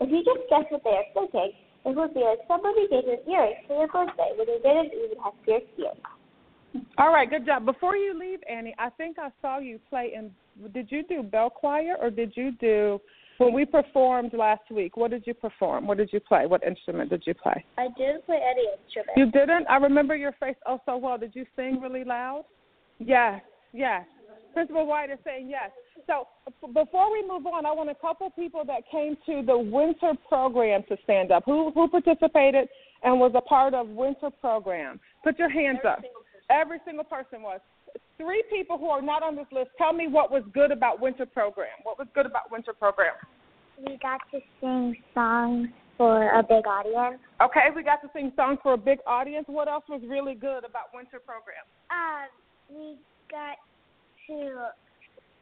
If 0.00 0.10
you 0.12 0.20
just 0.20 0.44
guess 0.52 0.68
what 0.68 0.84
they 0.84 0.90
are 0.90 1.08
thinking, 1.14 1.52
it 1.84 1.96
would 1.96 2.14
be 2.14 2.20
like 2.20 2.38
somebody 2.46 2.86
gave 2.88 3.08
you 3.08 3.16
an 3.16 3.32
earring 3.32 3.56
for 3.66 3.80
your 3.80 3.88
birthday 3.88 4.30
when 4.36 4.46
they 4.46 4.60
didn't 4.60 4.92
even 4.92 5.18
have 5.24 5.32
fierce 5.44 5.62
ears. 5.78 6.84
All 6.98 7.12
right, 7.12 7.28
good 7.28 7.44
job. 7.44 7.64
Before 7.64 7.96
you 7.96 8.18
leave, 8.18 8.38
Annie, 8.48 8.74
I 8.78 8.90
think 8.90 9.18
I 9.18 9.30
saw 9.40 9.58
you 9.58 9.78
play 9.90 10.12
in. 10.14 10.30
Did 10.72 10.90
you 10.90 11.02
do 11.02 11.22
bell 11.22 11.50
choir 11.50 11.96
or 12.00 12.10
did 12.10 12.32
you 12.36 12.52
do 12.60 13.00
when 13.38 13.52
we 13.52 13.64
performed 13.64 14.32
last 14.34 14.70
week? 14.70 14.96
What 14.96 15.10
did 15.10 15.24
you 15.26 15.34
perform? 15.34 15.86
What 15.86 15.98
did 15.98 16.10
you 16.12 16.20
play? 16.20 16.46
What 16.46 16.62
instrument 16.62 17.10
did 17.10 17.22
you 17.26 17.34
play? 17.34 17.64
I 17.78 17.88
didn't 17.96 18.24
play 18.26 18.38
any 18.38 18.66
instrument. 18.82 19.16
You 19.16 19.30
didn't? 19.30 19.66
I 19.68 19.76
remember 19.76 20.16
your 20.16 20.32
face 20.32 20.56
oh 20.66 20.80
so 20.86 20.96
well. 20.96 21.18
Did 21.18 21.34
you 21.34 21.46
sing 21.56 21.80
really 21.80 22.04
loud? 22.04 22.44
Yes, 22.98 23.40
yes. 23.72 24.04
Principal 24.52 24.86
Wyatt 24.86 25.10
is 25.10 25.18
saying 25.24 25.48
yes. 25.48 25.70
So 26.06 26.26
before 26.72 27.12
we 27.12 27.22
move 27.26 27.46
on, 27.46 27.64
I 27.64 27.72
want 27.72 27.90
a 27.90 27.94
couple 27.94 28.30
people 28.30 28.64
that 28.66 28.82
came 28.90 29.16
to 29.26 29.42
the 29.46 29.56
winter 29.56 30.12
program 30.28 30.82
to 30.88 30.96
stand 31.04 31.32
up. 31.32 31.44
Who 31.46 31.70
who 31.72 31.88
participated 31.88 32.68
and 33.02 33.18
was 33.18 33.32
a 33.34 33.40
part 33.40 33.74
of 33.74 33.88
winter 33.88 34.30
program? 34.40 35.00
Put 35.24 35.38
your 35.38 35.50
hands 35.50 35.80
up. 35.86 36.02
Every 36.50 36.78
single 36.84 37.04
person 37.04 37.42
was. 37.42 37.60
Three 38.18 38.44
people 38.50 38.78
who 38.78 38.86
are 38.86 39.02
not 39.02 39.22
on 39.22 39.34
this 39.34 39.46
list. 39.50 39.70
Tell 39.78 39.92
me 39.92 40.06
what 40.06 40.30
was 40.30 40.42
good 40.54 40.70
about 40.70 41.00
winter 41.00 41.26
program. 41.26 41.74
What 41.82 41.98
was 41.98 42.06
good 42.14 42.26
about 42.26 42.52
winter 42.52 42.72
program? 42.72 43.14
We 43.78 43.98
got 44.00 44.20
to 44.30 44.40
sing 44.60 44.94
songs 45.12 45.68
for 45.96 46.30
a 46.38 46.42
big 46.42 46.66
audience. 46.66 47.20
Okay, 47.42 47.66
we 47.74 47.82
got 47.82 48.00
to 48.02 48.08
sing 48.12 48.32
songs 48.36 48.58
for 48.62 48.74
a 48.74 48.78
big 48.78 48.98
audience. 49.06 49.46
What 49.48 49.68
else 49.68 49.84
was 49.88 50.02
really 50.06 50.34
good 50.34 50.64
about 50.64 50.94
winter 50.94 51.18
program? 51.18 51.64
Um, 51.90 52.28
we 52.70 52.96
got 53.30 53.56
to 54.28 54.68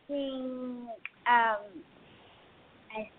sing 0.08 0.88
um 1.26 1.82
a 2.96 3.10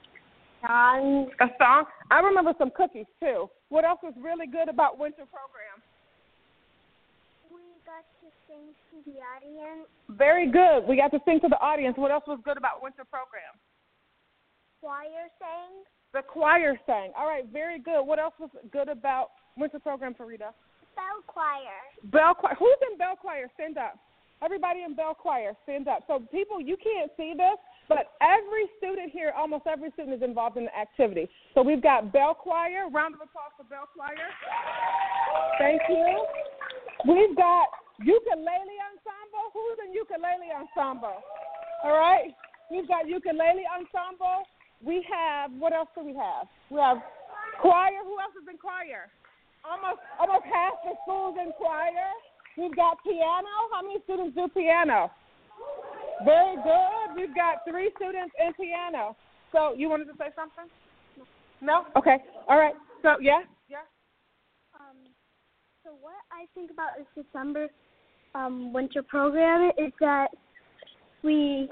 song. 0.67 1.31
A 1.39 1.47
song. 1.57 1.85
I 2.09 2.19
remember 2.19 2.53
some 2.57 2.71
cookies 2.75 3.05
too. 3.19 3.47
What 3.69 3.85
else 3.85 3.99
was 4.03 4.13
really 4.19 4.47
good 4.47 4.69
about 4.69 4.99
winter 4.99 5.25
program? 5.25 5.81
Sing 8.47 8.73
to 8.91 8.97
the 9.05 9.17
audience. 9.19 9.87
Very 10.09 10.49
good. 10.51 10.87
We 10.87 10.95
got 10.95 11.11
to 11.11 11.19
sing 11.25 11.39
to 11.41 11.47
the 11.47 11.59
audience. 11.59 11.97
What 11.97 12.11
else 12.11 12.23
was 12.27 12.39
good 12.43 12.57
about 12.57 12.83
winter 12.83 13.05
program? 13.05 13.55
Choir 14.79 15.29
sang. 15.39 15.85
The 16.13 16.21
choir 16.21 16.79
sang. 16.85 17.11
All 17.17 17.27
right, 17.27 17.45
very 17.51 17.79
good. 17.79 18.03
What 18.03 18.19
else 18.19 18.33
was 18.39 18.49
good 18.71 18.89
about 18.89 19.29
winter 19.57 19.79
program, 19.79 20.13
Farida? 20.13 20.51
Bell 20.95 21.21
choir. 21.27 21.79
Bell 22.11 22.33
choir. 22.33 22.55
Who's 22.59 22.77
in 22.91 22.97
bell 22.97 23.15
choir? 23.15 23.47
Stand 23.55 23.77
up. 23.77 23.95
Everybody 24.43 24.81
in 24.81 24.95
bell 24.95 25.13
choir, 25.13 25.53
stand 25.63 25.87
up. 25.87 25.99
So 26.07 26.19
people, 26.31 26.59
you 26.59 26.75
can't 26.75 27.11
see 27.15 27.33
this, 27.37 27.61
but 27.87 28.17
every 28.21 28.65
student 28.79 29.11
here, 29.11 29.33
almost 29.37 29.67
every 29.67 29.91
student 29.91 30.15
is 30.15 30.23
involved 30.23 30.57
in 30.57 30.65
the 30.65 30.75
activity. 30.75 31.29
So 31.53 31.61
we've 31.61 31.81
got 31.81 32.11
bell 32.11 32.33
choir. 32.33 32.89
Round 32.91 33.13
of 33.13 33.21
applause 33.21 33.53
for 33.55 33.65
bell 33.65 33.85
choir. 33.93 34.17
Thank 35.59 35.81
you. 35.89 36.25
We've 37.07 37.37
got 37.37 37.67
ukulele 37.99 38.77
ensemble. 38.87 39.45
Who's 39.51 39.77
in 39.83 39.91
ukulele 39.93 40.49
ensemble? 40.55 41.19
All 41.83 41.97
right. 41.97 42.31
We've 42.69 42.87
got 42.87 43.07
ukulele 43.07 43.67
ensemble. 43.67 44.47
We 44.83 45.05
have 45.11 45.51
what 45.59 45.73
else 45.73 45.89
do 45.93 46.05
we 46.05 46.15
have? 46.15 46.47
We 46.69 46.79
have 46.79 47.03
choir. 47.59 48.01
Who 48.03 48.15
else 48.17 48.33
is 48.39 48.47
in 48.47 48.57
choir? 48.57 49.11
Almost 49.67 50.01
almost 50.17 50.45
half 50.49 50.79
the 50.87 50.95
schools 51.03 51.37
in 51.37 51.51
choir. 51.59 52.09
We've 52.57 52.75
got 52.75 52.97
piano. 53.03 53.51
How 53.71 53.81
many 53.81 53.99
students 54.03 54.35
do 54.35 54.47
piano? 54.49 55.11
Very 56.25 56.55
good. 56.57 57.07
We've 57.15 57.35
got 57.35 57.63
three 57.67 57.91
students 57.95 58.33
in 58.39 58.53
piano. 58.53 59.15
So 59.51 59.73
you 59.75 59.89
wanted 59.89 60.05
to 60.05 60.15
say 60.17 60.29
something? 60.35 60.65
No. 61.61 61.85
Okay. 61.95 62.17
All 62.47 62.57
right. 62.57 62.75
So 63.01 63.15
yeah. 63.21 63.41
Yeah. 65.83 65.91
So 65.91 65.97
what 66.01 66.13
I 66.31 66.45
think 66.53 66.71
about 66.71 66.97
this 66.97 67.25
December 67.25 67.67
um, 68.35 68.73
winter 68.73 69.03
program 69.03 69.71
is 69.77 69.91
that 69.99 70.27
we 71.23 71.69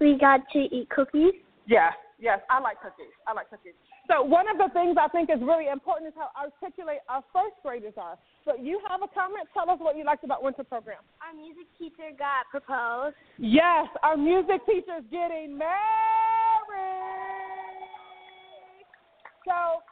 we 0.00 0.16
got 0.18 0.40
to 0.52 0.58
eat 0.58 0.88
cookies. 0.90 1.34
Yes, 1.66 1.92
yes, 2.18 2.40
I 2.50 2.60
like 2.60 2.80
cookies. 2.80 3.12
I 3.26 3.32
like 3.32 3.50
cookies. 3.50 3.74
So 4.08 4.22
one 4.22 4.48
of 4.48 4.56
the 4.56 4.72
things 4.72 4.96
I 4.98 5.08
think 5.08 5.28
is 5.28 5.40
really 5.42 5.68
important 5.68 6.08
is 6.08 6.14
how 6.16 6.30
articulate 6.38 7.00
our 7.08 7.22
first 7.32 7.56
graders 7.62 7.94
are. 7.98 8.16
So 8.44 8.54
you 8.56 8.80
have 8.88 9.02
a 9.02 9.08
comment? 9.08 9.48
Tell 9.52 9.68
us 9.68 9.78
what 9.80 9.96
you 9.96 10.04
liked 10.04 10.24
about 10.24 10.42
winter 10.42 10.64
program. 10.64 11.02
Our 11.20 11.34
music 11.36 11.66
teacher 11.78 12.10
got 12.18 12.48
proposed. 12.50 13.16
Yes, 13.36 13.86
our 14.02 14.16
music 14.16 14.64
teacher 14.64 14.96
is 14.98 15.04
getting 15.10 15.58
married. 15.58 15.76
So 19.44 19.82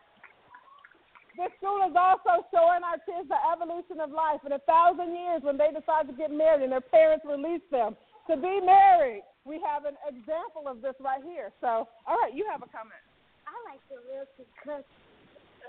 this 1.36 1.52
school 1.60 1.84
is 1.84 1.92
also 1.92 2.44
showing 2.48 2.80
our 2.80 2.96
kids 3.04 3.28
the 3.28 3.40
evolution 3.52 4.00
of 4.00 4.10
life. 4.10 4.40
In 4.44 4.52
a 4.56 4.62
thousand 4.64 5.12
years, 5.12 5.44
when 5.44 5.60
they 5.60 5.68
decide 5.68 6.08
to 6.08 6.16
get 6.16 6.32
married 6.32 6.64
and 6.64 6.72
their 6.72 6.84
parents 6.84 7.24
release 7.28 7.64
them 7.70 7.96
to 8.28 8.34
be 8.36 8.60
married, 8.64 9.22
we 9.44 9.60
have 9.62 9.84
an 9.84 9.94
example 10.08 10.66
of 10.66 10.80
this 10.80 10.96
right 10.98 11.22
here. 11.22 11.52
So, 11.60 11.86
all 12.08 12.18
right, 12.18 12.34
you 12.34 12.48
have 12.50 12.64
a 12.64 12.70
comment. 12.72 13.00
I 13.46 13.54
like 13.68 13.82
the 13.92 14.00
milk 14.08 14.32
and 14.40 14.50
cookies. 14.64 15.06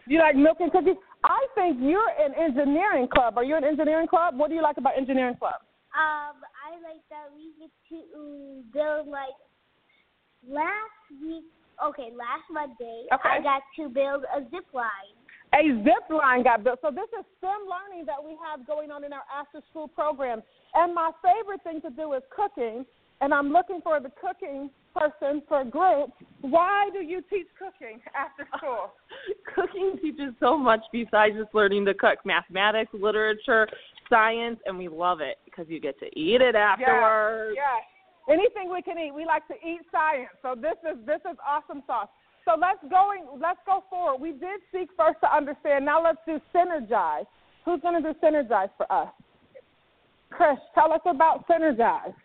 You 0.08 0.20
like 0.20 0.36
milk 0.36 0.58
and 0.64 0.72
cookies? 0.72 0.96
I 1.24 1.46
think 1.54 1.78
you're 1.82 2.12
an 2.16 2.34
engineering 2.34 3.08
club. 3.12 3.38
Are 3.38 3.44
you 3.44 3.56
an 3.56 3.64
engineering 3.64 4.08
club? 4.08 4.40
What 4.40 4.50
do 4.50 4.56
you 4.56 4.64
like 4.64 4.78
about 4.78 4.98
engineering 4.98 5.36
club? 5.36 5.60
Um, 5.92 6.40
I 6.56 6.80
like 6.80 7.04
that 7.10 7.28
we 7.36 7.52
get 7.60 7.74
to 7.92 8.64
build 8.72 9.08
like 9.08 9.36
last 10.48 11.04
week. 11.22 11.46
Okay, 11.78 12.10
last 12.16 12.48
Monday 12.50 13.06
Okay. 13.14 13.30
I 13.30 13.42
got 13.42 13.62
to 13.78 13.90
build 13.90 14.24
a 14.34 14.42
zip 14.50 14.66
line. 14.74 15.17
A 15.58 15.84
zip 15.84 16.06
line 16.10 16.44
got 16.44 16.64
built. 16.64 16.80
So 16.82 16.92
this 16.92 17.10
is 17.18 17.26
STEM 17.40 17.66
learning 17.66 18.06
that 18.06 18.24
we 18.24 18.38
have 18.46 18.68
going 18.68 18.92
on 18.92 19.04
in 19.04 19.12
our 19.12 19.26
after 19.34 19.60
school 19.72 19.88
program. 19.88 20.44
And 20.76 20.94
my 20.94 21.12
favorite 21.24 21.64
thing 21.64 21.82
to 21.82 21.90
do 21.90 22.14
is 22.14 22.22
cooking. 22.30 22.86
And 23.22 23.34
I'm 23.34 23.52
looking 23.52 23.82
for 23.82 24.00
the 24.00 24.12
cooking 24.22 24.70
person 24.96 25.42
for 25.48 25.64
group. 25.64 26.12
Why 26.42 26.90
do 26.94 27.00
you 27.00 27.24
teach 27.28 27.48
cooking 27.58 28.00
after 28.16 28.48
school? 28.58 28.94
Cooking 29.56 29.98
teaches 30.00 30.36
so 30.40 30.56
much 30.56 30.82
besides 30.92 31.34
just 31.36 31.54
learning 31.56 31.86
to 31.86 31.96
cook 31.96 32.20
mathematics, 32.26 32.92
literature, 32.94 33.68
science, 34.08 34.60
and 34.68 34.78
we 34.78 34.88
love 34.88 35.20
it 35.20 35.38
because 35.46 35.66
you 35.68 35.80
get 35.80 36.00
to 36.00 36.06
eat 36.20 36.42
it 36.42 36.54
afterwards. 36.54 37.58
Yeah. 37.58 38.32
Anything 38.32 38.72
we 38.72 38.84
can 38.84 39.00
eat. 39.00 39.14
We 39.14 39.26
like 39.26 39.48
to 39.48 39.56
eat 39.56 39.82
science. 39.92 40.30
So 40.44 40.54
this 40.54 40.78
is 40.84 41.04
this 41.08 41.22
is 41.22 41.38
awesome 41.46 41.82
sauce. 41.88 42.10
So 42.48 42.56
let's 42.56 42.80
going 42.90 43.28
let's 43.42 43.60
go 43.66 43.84
forward. 43.90 44.22
We 44.24 44.32
did 44.32 44.64
seek 44.72 44.88
first 44.96 45.20
to 45.20 45.28
understand. 45.28 45.84
Now 45.84 46.02
let's 46.02 46.24
do 46.26 46.40
synergize. 46.56 47.28
Who's 47.66 47.82
gonna 47.82 48.02
do 48.02 48.16
synergize 48.24 48.72
for 48.78 48.90
us? 48.90 49.12
Chris, 50.32 50.56
tell 50.74 50.94
us 50.94 51.02
about 51.06 51.44
synergize. 51.52 52.16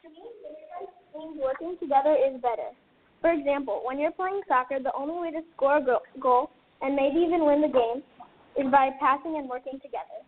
To 0.00 0.08
me, 0.08 0.24
synergize 0.40 0.88
means 1.12 1.36
working 1.44 1.76
together 1.78 2.16
is 2.16 2.40
better. 2.40 2.72
For 3.20 3.32
example, 3.32 3.82
when 3.84 3.98
you're 3.98 4.12
playing 4.12 4.40
soccer, 4.48 4.80
the 4.82 4.92
only 4.96 5.20
way 5.20 5.30
to 5.32 5.44
score 5.54 5.76
a 5.76 5.84
go- 5.84 6.08
goal 6.18 6.50
and 6.80 6.96
maybe 6.96 7.20
even 7.20 7.44
win 7.44 7.60
the 7.60 7.68
game 7.68 8.02
is 8.56 8.72
by 8.72 8.96
passing 8.98 9.36
and 9.36 9.46
working 9.46 9.78
together. 9.82 10.24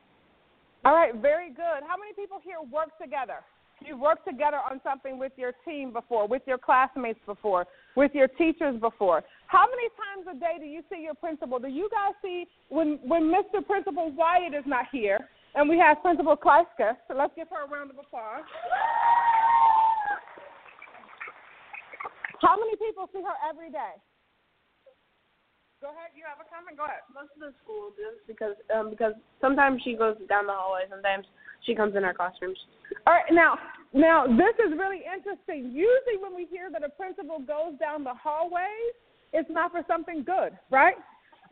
All 0.85 0.93
right, 0.93 1.15
very 1.15 1.49
good. 1.49 1.89
How 1.89 1.97
many 1.97 2.13
people 2.13 2.39
here 2.45 2.61
work 2.71 2.91
together? 3.01 3.41
You've 3.87 3.99
worked 3.99 4.27
together 4.27 4.59
on 4.59 4.81
something 4.85 5.19
with 5.19 5.33
your 5.37 5.53
team 5.65 5.93
before, 5.93 6.29
with 6.29 6.43
your 6.47 6.59
classmates 6.59 7.19
before, 7.27 7.67
with 7.97 8.13
your 8.15 8.29
teachers 8.29 8.79
before. 8.81 9.23
How 9.47 9.67
many 9.67 9.89
times 9.97 10.37
a 10.37 10.39
day 10.39 10.59
do 10.59 10.67
you 10.67 10.83
see 10.93 11.03
your 11.03 11.15
principal? 11.15 11.59
Do 11.59 11.69
you 11.69 11.89
guys 11.91 12.15
see 12.23 12.47
when 12.69 12.99
when 13.05 13.25
Mr. 13.25 13.67
Principal 13.67 14.13
Wyatt 14.13 14.55
is 14.55 14.65
not 14.67 14.87
here 14.93 15.19
and 15.55 15.69
we 15.69 15.79
have 15.79 16.03
Principal 16.03 16.37
Kleiska? 16.37 16.97
So 17.09 17.15
let's 17.17 17.33
give 17.35 17.49
her 17.49 17.65
a 17.65 17.69
round 17.69 17.91
of 17.91 17.99
applause. 17.99 18.45
How 22.41 22.57
many 22.57 22.77
people 22.77 23.09
see 23.13 23.23
her 23.23 23.49
every 23.49 23.71
day? 23.71 24.01
Go 25.81 25.97
ahead. 25.97 26.13
You 26.13 26.29
have 26.29 26.37
a 26.37 26.47
comment. 26.53 26.77
Go 26.77 26.85
ahead. 26.85 27.09
Most 27.09 27.33
of 27.33 27.41
the 27.41 27.57
school 27.65 27.97
does 27.97 28.21
because 28.29 28.53
um, 28.69 28.93
because 28.93 29.17
sometimes 29.41 29.81
she 29.81 29.97
goes 29.97 30.21
down 30.29 30.45
the 30.45 30.53
hallway, 30.53 30.85
sometimes 30.93 31.25
she 31.65 31.75
comes 31.75 31.97
in 31.97 32.05
our 32.05 32.13
classrooms. 32.13 32.59
All 33.07 33.17
right, 33.17 33.33
now, 33.33 33.57
now 33.93 34.29
this 34.29 34.57
is 34.61 34.77
really 34.77 35.01
interesting. 35.09 35.73
Usually, 35.73 36.21
when 36.21 36.37
we 36.37 36.45
hear 36.53 36.69
that 36.69 36.85
a 36.85 36.93
principal 36.93 37.41
goes 37.41 37.81
down 37.81 38.05
the 38.05 38.13
hallways, 38.13 38.93
it's 39.33 39.49
not 39.49 39.73
for 39.73 39.81
something 39.89 40.25
good, 40.25 40.53
right? 40.71 41.01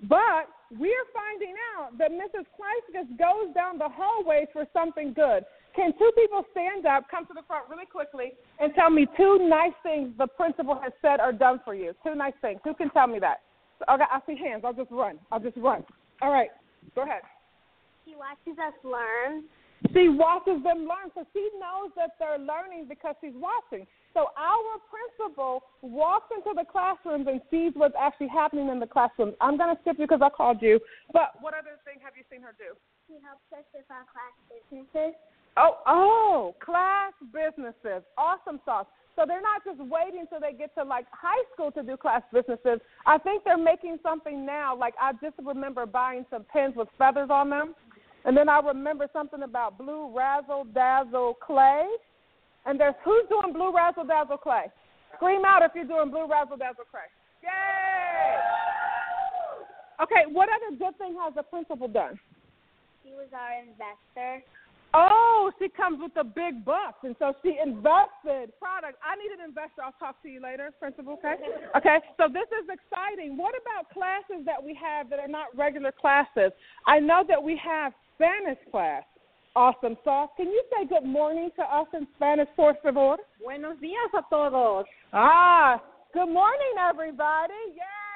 But 0.04 0.52
we're 0.70 1.08
finding 1.16 1.56
out 1.74 1.96
that 1.98 2.12
Mrs. 2.12 2.44
Kleiskus 2.54 3.08
goes 3.18 3.54
down 3.54 3.78
the 3.78 3.88
hallways 3.88 4.46
for 4.52 4.66
something 4.72 5.12
good. 5.12 5.44
Can 5.74 5.92
two 5.98 6.10
people 6.16 6.44
stand 6.52 6.86
up, 6.86 7.04
come 7.10 7.26
to 7.26 7.34
the 7.34 7.42
front 7.46 7.68
really 7.68 7.86
quickly, 7.86 8.32
and 8.60 8.74
tell 8.74 8.90
me 8.90 9.06
two 9.16 9.48
nice 9.48 9.74
things 9.82 10.12
the 10.18 10.26
principal 10.26 10.78
has 10.82 10.92
said 11.02 11.20
or 11.20 11.32
done 11.32 11.60
for 11.64 11.74
you? 11.74 11.94
Two 12.04 12.14
nice 12.14 12.34
things. 12.40 12.60
Who 12.64 12.74
can 12.74 12.90
tell 12.90 13.06
me 13.06 13.18
that? 13.20 13.40
Okay, 13.86 14.04
I 14.10 14.20
see 14.26 14.36
hands. 14.36 14.62
I'll 14.64 14.72
just 14.72 14.90
run. 14.90 15.18
I'll 15.30 15.40
just 15.40 15.56
run. 15.56 15.84
All 16.22 16.30
right, 16.32 16.50
go 16.94 17.02
ahead. 17.02 17.22
She 18.04 18.14
watches 18.16 18.58
us 18.58 18.74
learn. 18.82 19.44
She 19.94 20.08
watches 20.10 20.58
them 20.66 20.90
learn, 20.90 21.14
so 21.14 21.22
she 21.32 21.46
knows 21.54 21.94
that 21.94 22.18
they're 22.18 22.38
learning 22.38 22.86
because 22.88 23.14
she's 23.22 23.36
watching. 23.38 23.86
So 24.10 24.26
our 24.34 24.82
principal 24.90 25.62
walks 25.82 26.26
into 26.34 26.50
the 26.58 26.66
classrooms 26.66 27.30
and 27.30 27.38
sees 27.46 27.70
what's 27.78 27.94
actually 27.94 28.34
happening 28.34 28.68
in 28.68 28.80
the 28.80 28.90
classrooms. 28.90 29.38
I'm 29.40 29.56
going 29.56 29.70
to 29.70 29.78
skip 29.82 29.94
you 30.02 30.10
because 30.10 30.24
I 30.24 30.30
called 30.34 30.58
you, 30.58 30.80
but 31.12 31.38
what 31.38 31.54
other 31.54 31.78
thing 31.86 32.02
have 32.02 32.18
you 32.18 32.26
seen 32.26 32.42
her 32.42 32.56
do? 32.58 32.74
She 33.06 33.22
helps 33.22 33.46
us 33.54 33.62
with 33.70 33.86
our 33.86 34.02
class 34.10 34.34
businesses. 34.50 35.14
Oh, 35.58 35.78
oh, 35.86 36.54
class 36.64 37.12
businesses. 37.32 38.04
Awesome 38.16 38.60
sauce. 38.64 38.86
So 39.16 39.24
they're 39.26 39.42
not 39.42 39.64
just 39.64 39.80
waiting 39.90 40.26
till 40.30 40.38
they 40.38 40.52
get 40.52 40.72
to 40.76 40.84
like 40.84 41.06
high 41.10 41.42
school 41.52 41.72
to 41.72 41.82
do 41.82 41.96
class 41.96 42.22
businesses. 42.32 42.78
I 43.04 43.18
think 43.18 43.42
they're 43.42 43.58
making 43.58 43.98
something 44.00 44.46
now. 44.46 44.76
Like 44.78 44.94
I 45.00 45.12
just 45.14 45.34
remember 45.42 45.86
buying 45.86 46.24
some 46.30 46.44
pens 46.44 46.74
with 46.76 46.86
feathers 46.96 47.28
on 47.28 47.50
them. 47.50 47.74
And 48.24 48.36
then 48.36 48.48
I 48.48 48.60
remember 48.60 49.08
something 49.12 49.42
about 49.42 49.76
blue 49.76 50.16
razzle 50.16 50.66
dazzle 50.72 51.34
clay. 51.44 51.86
And 52.64 52.78
there's 52.78 52.94
who's 53.04 53.26
doing 53.28 53.52
blue 53.52 53.74
razzle 53.74 54.04
dazzle 54.04 54.36
clay? 54.36 54.66
Scream 55.16 55.44
out 55.44 55.62
if 55.64 55.72
you're 55.74 55.84
doing 55.84 56.10
blue 56.10 56.28
razzle 56.30 56.56
dazzle 56.56 56.84
clay. 56.88 57.10
Yay! 57.42 58.38
Okay, 60.00 60.30
what 60.30 60.48
other 60.48 60.76
good 60.76 60.96
thing 60.98 61.16
has 61.20 61.34
the 61.34 61.42
principal 61.42 61.88
done? 61.88 62.20
He 63.02 63.10
was 63.14 63.26
our 63.32 63.58
investor. 63.58 64.44
Oh, 64.98 65.52
she 65.58 65.68
comes 65.68 66.00
with 66.02 66.12
the 66.14 66.24
big 66.24 66.64
bucks, 66.64 66.98
and 67.04 67.14
so 67.18 67.32
she 67.42 67.54
invested 67.62 68.50
product. 68.58 68.98
I 68.98 69.14
need 69.14 69.30
an 69.30 69.46
investor. 69.46 69.86
I'll 69.86 69.94
talk 69.98 70.20
to 70.22 70.28
you 70.28 70.42
later, 70.42 70.70
principal. 70.80 71.14
Okay. 71.14 71.38
Okay. 71.76 71.98
So 72.16 72.26
this 72.26 72.50
is 72.50 72.66
exciting. 72.66 73.36
What 73.36 73.54
about 73.54 73.92
classes 73.94 74.44
that 74.44 74.58
we 74.58 74.74
have 74.74 75.08
that 75.10 75.20
are 75.20 75.30
not 75.30 75.54
regular 75.56 75.92
classes? 75.92 76.50
I 76.86 76.98
know 76.98 77.22
that 77.28 77.40
we 77.40 77.54
have 77.62 77.92
Spanish 78.16 78.58
class. 78.70 79.04
Awesome 79.54 79.96
sauce. 80.04 80.30
Can 80.36 80.46
you 80.46 80.62
say 80.70 80.86
good 80.86 81.06
morning 81.06 81.50
to 81.56 81.62
us 81.62 81.86
in 81.94 82.06
Spanish, 82.16 82.48
por 82.56 82.74
favor? 82.82 83.16
Buenos 83.42 83.76
días 83.78 84.10
a 84.14 84.22
todos. 84.30 84.84
Ah, 85.12 85.80
good 86.12 86.28
morning, 86.28 86.74
everybody. 86.78 87.54
Yay! 87.74 88.07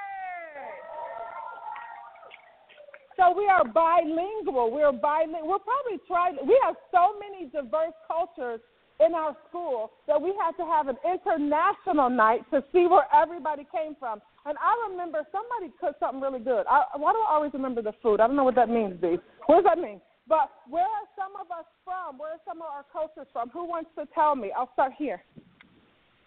So 3.16 3.34
we 3.36 3.46
are 3.46 3.64
bilingual. 3.64 4.70
We're 4.70 4.92
bilingual. 4.92 5.48
We're 5.48 5.66
probably 5.66 6.00
trying. 6.06 6.36
We 6.46 6.58
have 6.64 6.76
so 6.90 7.18
many 7.18 7.50
diverse 7.50 7.94
cultures 8.08 8.60
in 9.04 9.14
our 9.14 9.36
school 9.48 9.92
that 10.06 10.20
we 10.20 10.32
had 10.38 10.52
to 10.62 10.64
have 10.64 10.88
an 10.88 10.96
international 11.04 12.10
night 12.10 12.42
to 12.50 12.62
see 12.72 12.86
where 12.86 13.06
everybody 13.12 13.66
came 13.72 13.96
from. 13.98 14.20
And 14.46 14.56
I 14.58 14.90
remember 14.90 15.22
somebody 15.30 15.72
cooked 15.80 16.00
something 16.00 16.20
really 16.20 16.40
good. 16.40 16.66
I, 16.68 16.84
why 16.96 17.12
do 17.12 17.18
I 17.18 17.34
always 17.34 17.52
remember 17.52 17.82
the 17.82 17.94
food? 18.02 18.20
I 18.20 18.26
don't 18.26 18.36
know 18.36 18.44
what 18.44 18.54
that 18.56 18.68
means, 18.68 18.94
B. 19.00 19.18
What 19.46 19.62
does 19.62 19.64
that 19.64 19.78
mean? 19.78 20.00
But 20.28 20.50
where 20.68 20.86
are 20.86 21.08
some 21.18 21.34
of 21.40 21.50
us 21.50 21.66
from? 21.84 22.18
Where 22.18 22.32
are 22.32 22.42
some 22.46 22.58
of 22.58 22.68
our 22.70 22.84
cultures 22.92 23.26
from? 23.32 23.50
Who 23.50 23.66
wants 23.66 23.90
to 23.98 24.06
tell 24.14 24.36
me? 24.36 24.52
I'll 24.56 24.70
start 24.72 24.92
here. 24.96 25.22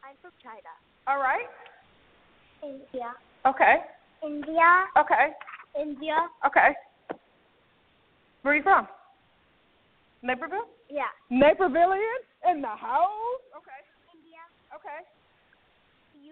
I'm 0.04 0.16
from 0.22 0.32
China. 0.44 0.72
All 1.08 1.20
right. 1.20 1.48
India. 2.64 3.14
Okay. 3.48 3.76
India. 4.24 4.86
Okay. 5.00 5.32
India. 5.80 6.28
Okay. 6.46 6.70
Where 8.42 8.54
are 8.54 8.58
you 8.58 8.64
from? 8.64 8.88
Naperville? 10.24 10.68
Yeah. 10.90 11.10
Napervillian 11.32 12.22
in 12.50 12.62
the 12.62 12.68
house. 12.68 13.42
Okay. 13.58 13.80
India, 14.14 14.42
Okay. 14.74 15.00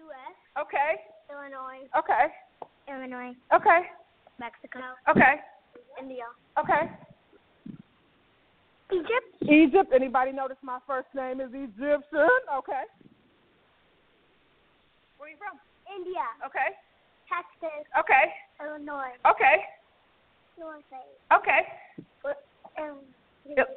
U.S., 0.02 0.36
Okay. 0.60 0.92
Illinois, 1.30 1.86
Okay. 1.96 2.26
Illinois, 2.88 3.34
Okay. 3.54 3.80
Mexico, 4.38 4.80
Okay. 5.08 5.34
India, 6.00 6.24
Okay. 6.58 6.90
Egypt, 8.92 9.30
Egypt. 9.42 9.90
Anybody 9.94 10.32
notice 10.32 10.58
my 10.62 10.78
first 10.86 11.08
name 11.14 11.40
is 11.40 11.50
Egyptian? 11.52 12.28
Okay. 12.58 12.84
Where 15.18 15.26
are 15.26 15.30
you 15.30 15.38
from? 15.38 15.58
India, 15.96 16.22
Okay. 16.46 16.74
Texas, 17.34 17.82
Okay. 17.98 18.24
Illinois, 18.62 19.14
Okay. 19.26 19.56
USA, 20.58 21.02
Okay. 21.34 21.60
um, 22.78 23.02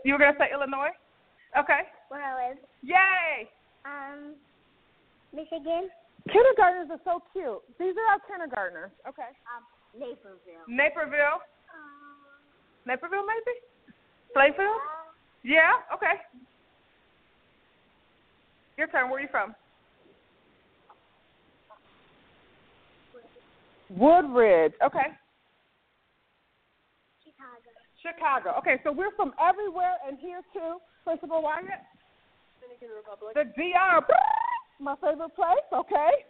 You 0.06 0.14
were 0.14 0.20
gonna 0.20 0.38
say 0.38 0.52
Illinois? 0.54 0.94
Okay. 1.58 1.82
where 2.10 2.22
I 2.22 2.50
live, 2.50 2.58
Yay! 2.84 3.50
um, 3.86 4.36
Michigan, 5.34 5.90
Kindergartners 6.30 6.90
are 6.92 7.02
so 7.06 7.24
cute. 7.34 7.62
These 7.80 7.96
are 7.98 8.12
our 8.14 8.20
kindergartners. 8.28 8.92
Okay. 9.08 9.30
um, 9.56 9.64
Naperville, 9.98 10.66
Naperville. 10.68 11.40
um, 11.74 12.44
Naperville 12.86 13.26
maybe? 13.26 13.58
Playfield? 14.36 14.76
uh, 14.76 15.12
Yeah, 15.44 15.72
okay. 15.94 16.14
Your 18.78 18.88
turn. 18.88 19.10
Where 19.10 19.20
are 19.20 19.22
you 19.24 19.28
from? 19.32 19.56
Woodridge. 23.90 24.74
Okay. 24.84 25.10
Chicago, 27.24 27.70
Chicago. 28.02 28.50
Okay, 28.60 28.82
so 28.84 28.92
we're 28.92 29.16
from 29.16 29.34
everywhere 29.40 29.96
and 30.08 30.18
here 30.20 30.42
too. 30.54 30.78
Principal 31.04 31.42
Wyatt? 31.42 31.80
Dominican 32.60 32.90
Republic. 32.96 33.34
The 33.34 33.48
DR. 33.56 34.04
My 34.80 34.96
favorite 35.02 35.34
place, 35.34 35.68
okay. 35.74 36.28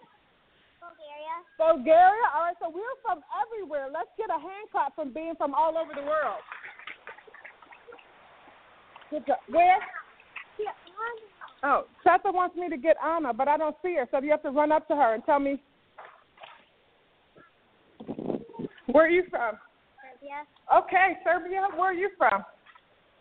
Bulgaria, 0.79 1.35
Bulgaria. 1.57 2.25
All 2.31 2.47
right, 2.47 2.55
so 2.61 2.69
we're 2.69 2.97
from 3.03 3.19
everywhere. 3.35 3.89
Let's 3.91 4.13
get 4.15 4.29
a 4.29 4.39
hand 4.39 4.71
clap 4.71 4.95
from 4.95 5.11
being 5.11 5.33
from 5.35 5.53
all 5.53 5.77
over 5.77 5.91
the 5.93 6.05
world. 6.05 6.39
Good 9.09 9.25
job. 9.25 9.39
Where? 9.49 9.79
Oh, 11.63 11.85
Seth 12.03 12.21
wants 12.25 12.55
me 12.55 12.69
to 12.69 12.77
get 12.77 12.97
Anna, 13.03 13.33
but 13.33 13.47
I 13.47 13.57
don't 13.57 13.75
see 13.81 13.95
her, 13.95 14.07
so 14.11 14.21
you 14.21 14.31
have 14.31 14.43
to 14.43 14.51
run 14.51 14.71
up 14.71 14.87
to 14.89 14.95
her 14.95 15.13
and 15.13 15.25
tell 15.25 15.39
me. 15.39 15.59
Where 18.91 19.06
are 19.06 19.10
you 19.10 19.24
from? 19.29 19.58
Serbia, 20.01 20.44
Okay, 20.75 21.17
Serbia. 21.24 21.62
Where 21.75 21.91
are 21.91 21.94
you 21.94 22.10
from? 22.17 22.44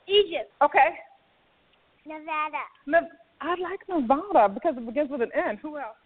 Egypt, 0.09 0.51
Okay. 0.63 0.99
Nevada, 2.07 2.63
Ne- 2.87 3.11
I 3.41 3.55
like 3.61 3.81
Nevada 3.89 4.49
because 4.53 4.77
it 4.77 4.87
begins 4.87 5.11
with 5.11 5.23
an 5.23 5.31
N. 5.35 5.57
Who 5.63 5.77
else? 5.77 5.97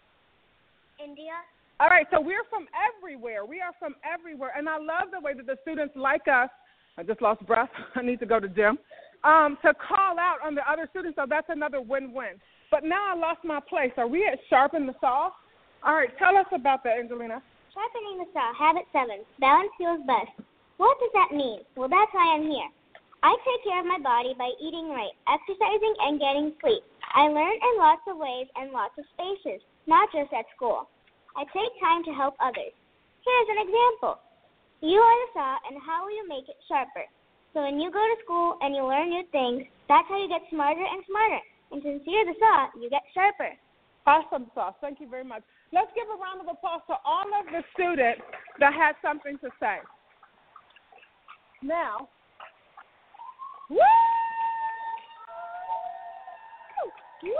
India, 1.03 1.33
All 1.79 1.89
right, 1.89 2.05
so 2.11 2.19
we're 2.19 2.43
from 2.49 2.67
everywhere. 2.77 3.45
We 3.45 3.61
are 3.61 3.71
from 3.79 3.95
everywhere, 4.05 4.51
and 4.57 4.67
I 4.69 4.77
love 4.77 5.09
the 5.11 5.19
way 5.19 5.33
that 5.33 5.45
the 5.45 5.57
students 5.61 5.93
like 5.95 6.27
us. 6.27 6.49
I 6.97 7.03
just 7.03 7.21
lost 7.21 7.45
breath. 7.47 7.69
I 7.95 8.01
need 8.01 8.19
to 8.19 8.25
go 8.25 8.39
to 8.39 8.47
gym. 8.47 8.77
Um, 9.23 9.57
to 9.63 9.73
call 9.75 10.17
out 10.19 10.37
on 10.43 10.55
the 10.55 10.67
other 10.69 10.87
students, 10.89 11.15
so 11.15 11.25
that's 11.29 11.47
another 11.49 11.81
win-win. 11.81 12.41
But 12.71 12.83
now 12.83 13.13
I 13.13 13.17
lost 13.17 13.39
my 13.43 13.59
place. 13.59 13.91
Are 13.97 14.07
we 14.07 14.25
at 14.25 14.39
sharpen 14.49 14.87
the 14.87 14.93
saw? 14.99 15.29
All 15.83 15.95
right, 15.95 16.09
tell 16.17 16.35
us 16.37 16.45
about 16.53 16.83
that, 16.83 16.97
Angelina. 16.99 17.41
Sharpening 17.71 18.19
the 18.19 18.27
saw, 18.35 18.51
habit 18.51 18.83
seven. 18.91 19.23
Balance 19.39 19.71
feels 19.79 20.03
best. 20.03 20.35
What 20.75 20.99
does 20.99 21.15
that 21.15 21.31
mean? 21.31 21.63
Well, 21.79 21.87
that's 21.87 22.11
why 22.11 22.35
I'm 22.35 22.43
here. 22.43 22.67
I 23.23 23.31
take 23.47 23.63
care 23.63 23.79
of 23.79 23.87
my 23.87 23.95
body 24.03 24.35
by 24.35 24.51
eating 24.59 24.91
right, 24.91 25.15
exercising, 25.23 25.95
and 26.03 26.19
getting 26.19 26.51
sleep. 26.59 26.83
I 27.15 27.31
learn 27.31 27.55
in 27.55 27.73
lots 27.79 28.03
of 28.11 28.19
ways 28.19 28.51
and 28.59 28.75
lots 28.75 28.99
of 28.99 29.07
spaces, 29.15 29.63
not 29.87 30.11
just 30.11 30.35
at 30.35 30.51
school. 30.51 30.91
I 31.39 31.47
take 31.55 31.71
time 31.79 32.03
to 32.03 32.11
help 32.11 32.35
others. 32.43 32.75
Here's 33.23 33.49
an 33.55 33.63
example. 33.63 34.19
You 34.83 34.99
are 34.99 35.17
the 35.23 35.29
saw, 35.31 35.55
and 35.71 35.79
how 35.79 36.03
will 36.03 36.11
you 36.11 36.27
make 36.27 36.51
it 36.51 36.59
sharper? 36.67 37.07
So 37.55 37.63
when 37.63 37.79
you 37.79 37.87
go 37.87 38.03
to 38.03 38.23
school 38.27 38.59
and 38.59 38.75
you 38.75 38.83
learn 38.83 39.15
new 39.15 39.23
things, 39.31 39.63
that's 39.87 40.11
how 40.11 40.19
you 40.19 40.27
get 40.27 40.43
smarter 40.51 40.83
and 40.83 41.07
smarter. 41.07 41.39
And 41.71 41.79
since 41.79 42.03
you're 42.03 42.27
the 42.27 42.35
saw, 42.35 42.67
you 42.75 42.91
get 42.91 43.07
sharper. 43.15 43.55
Awesome 44.05 44.47
sauce. 44.55 44.73
Thank 44.81 44.99
you 44.99 45.07
very 45.07 45.23
much. 45.23 45.43
Let's 45.71 45.91
give 45.95 46.05
a 46.07 46.19
round 46.19 46.41
of 46.41 46.47
applause 46.51 46.81
to 46.87 46.95
all 47.05 47.25
of 47.39 47.45
the 47.51 47.63
students 47.73 48.21
that 48.59 48.73
had 48.73 48.93
something 49.01 49.37
to 49.39 49.49
say. 49.59 49.77
Now, 51.61 52.09
woo! 53.69 53.77
Woo! 57.23 57.31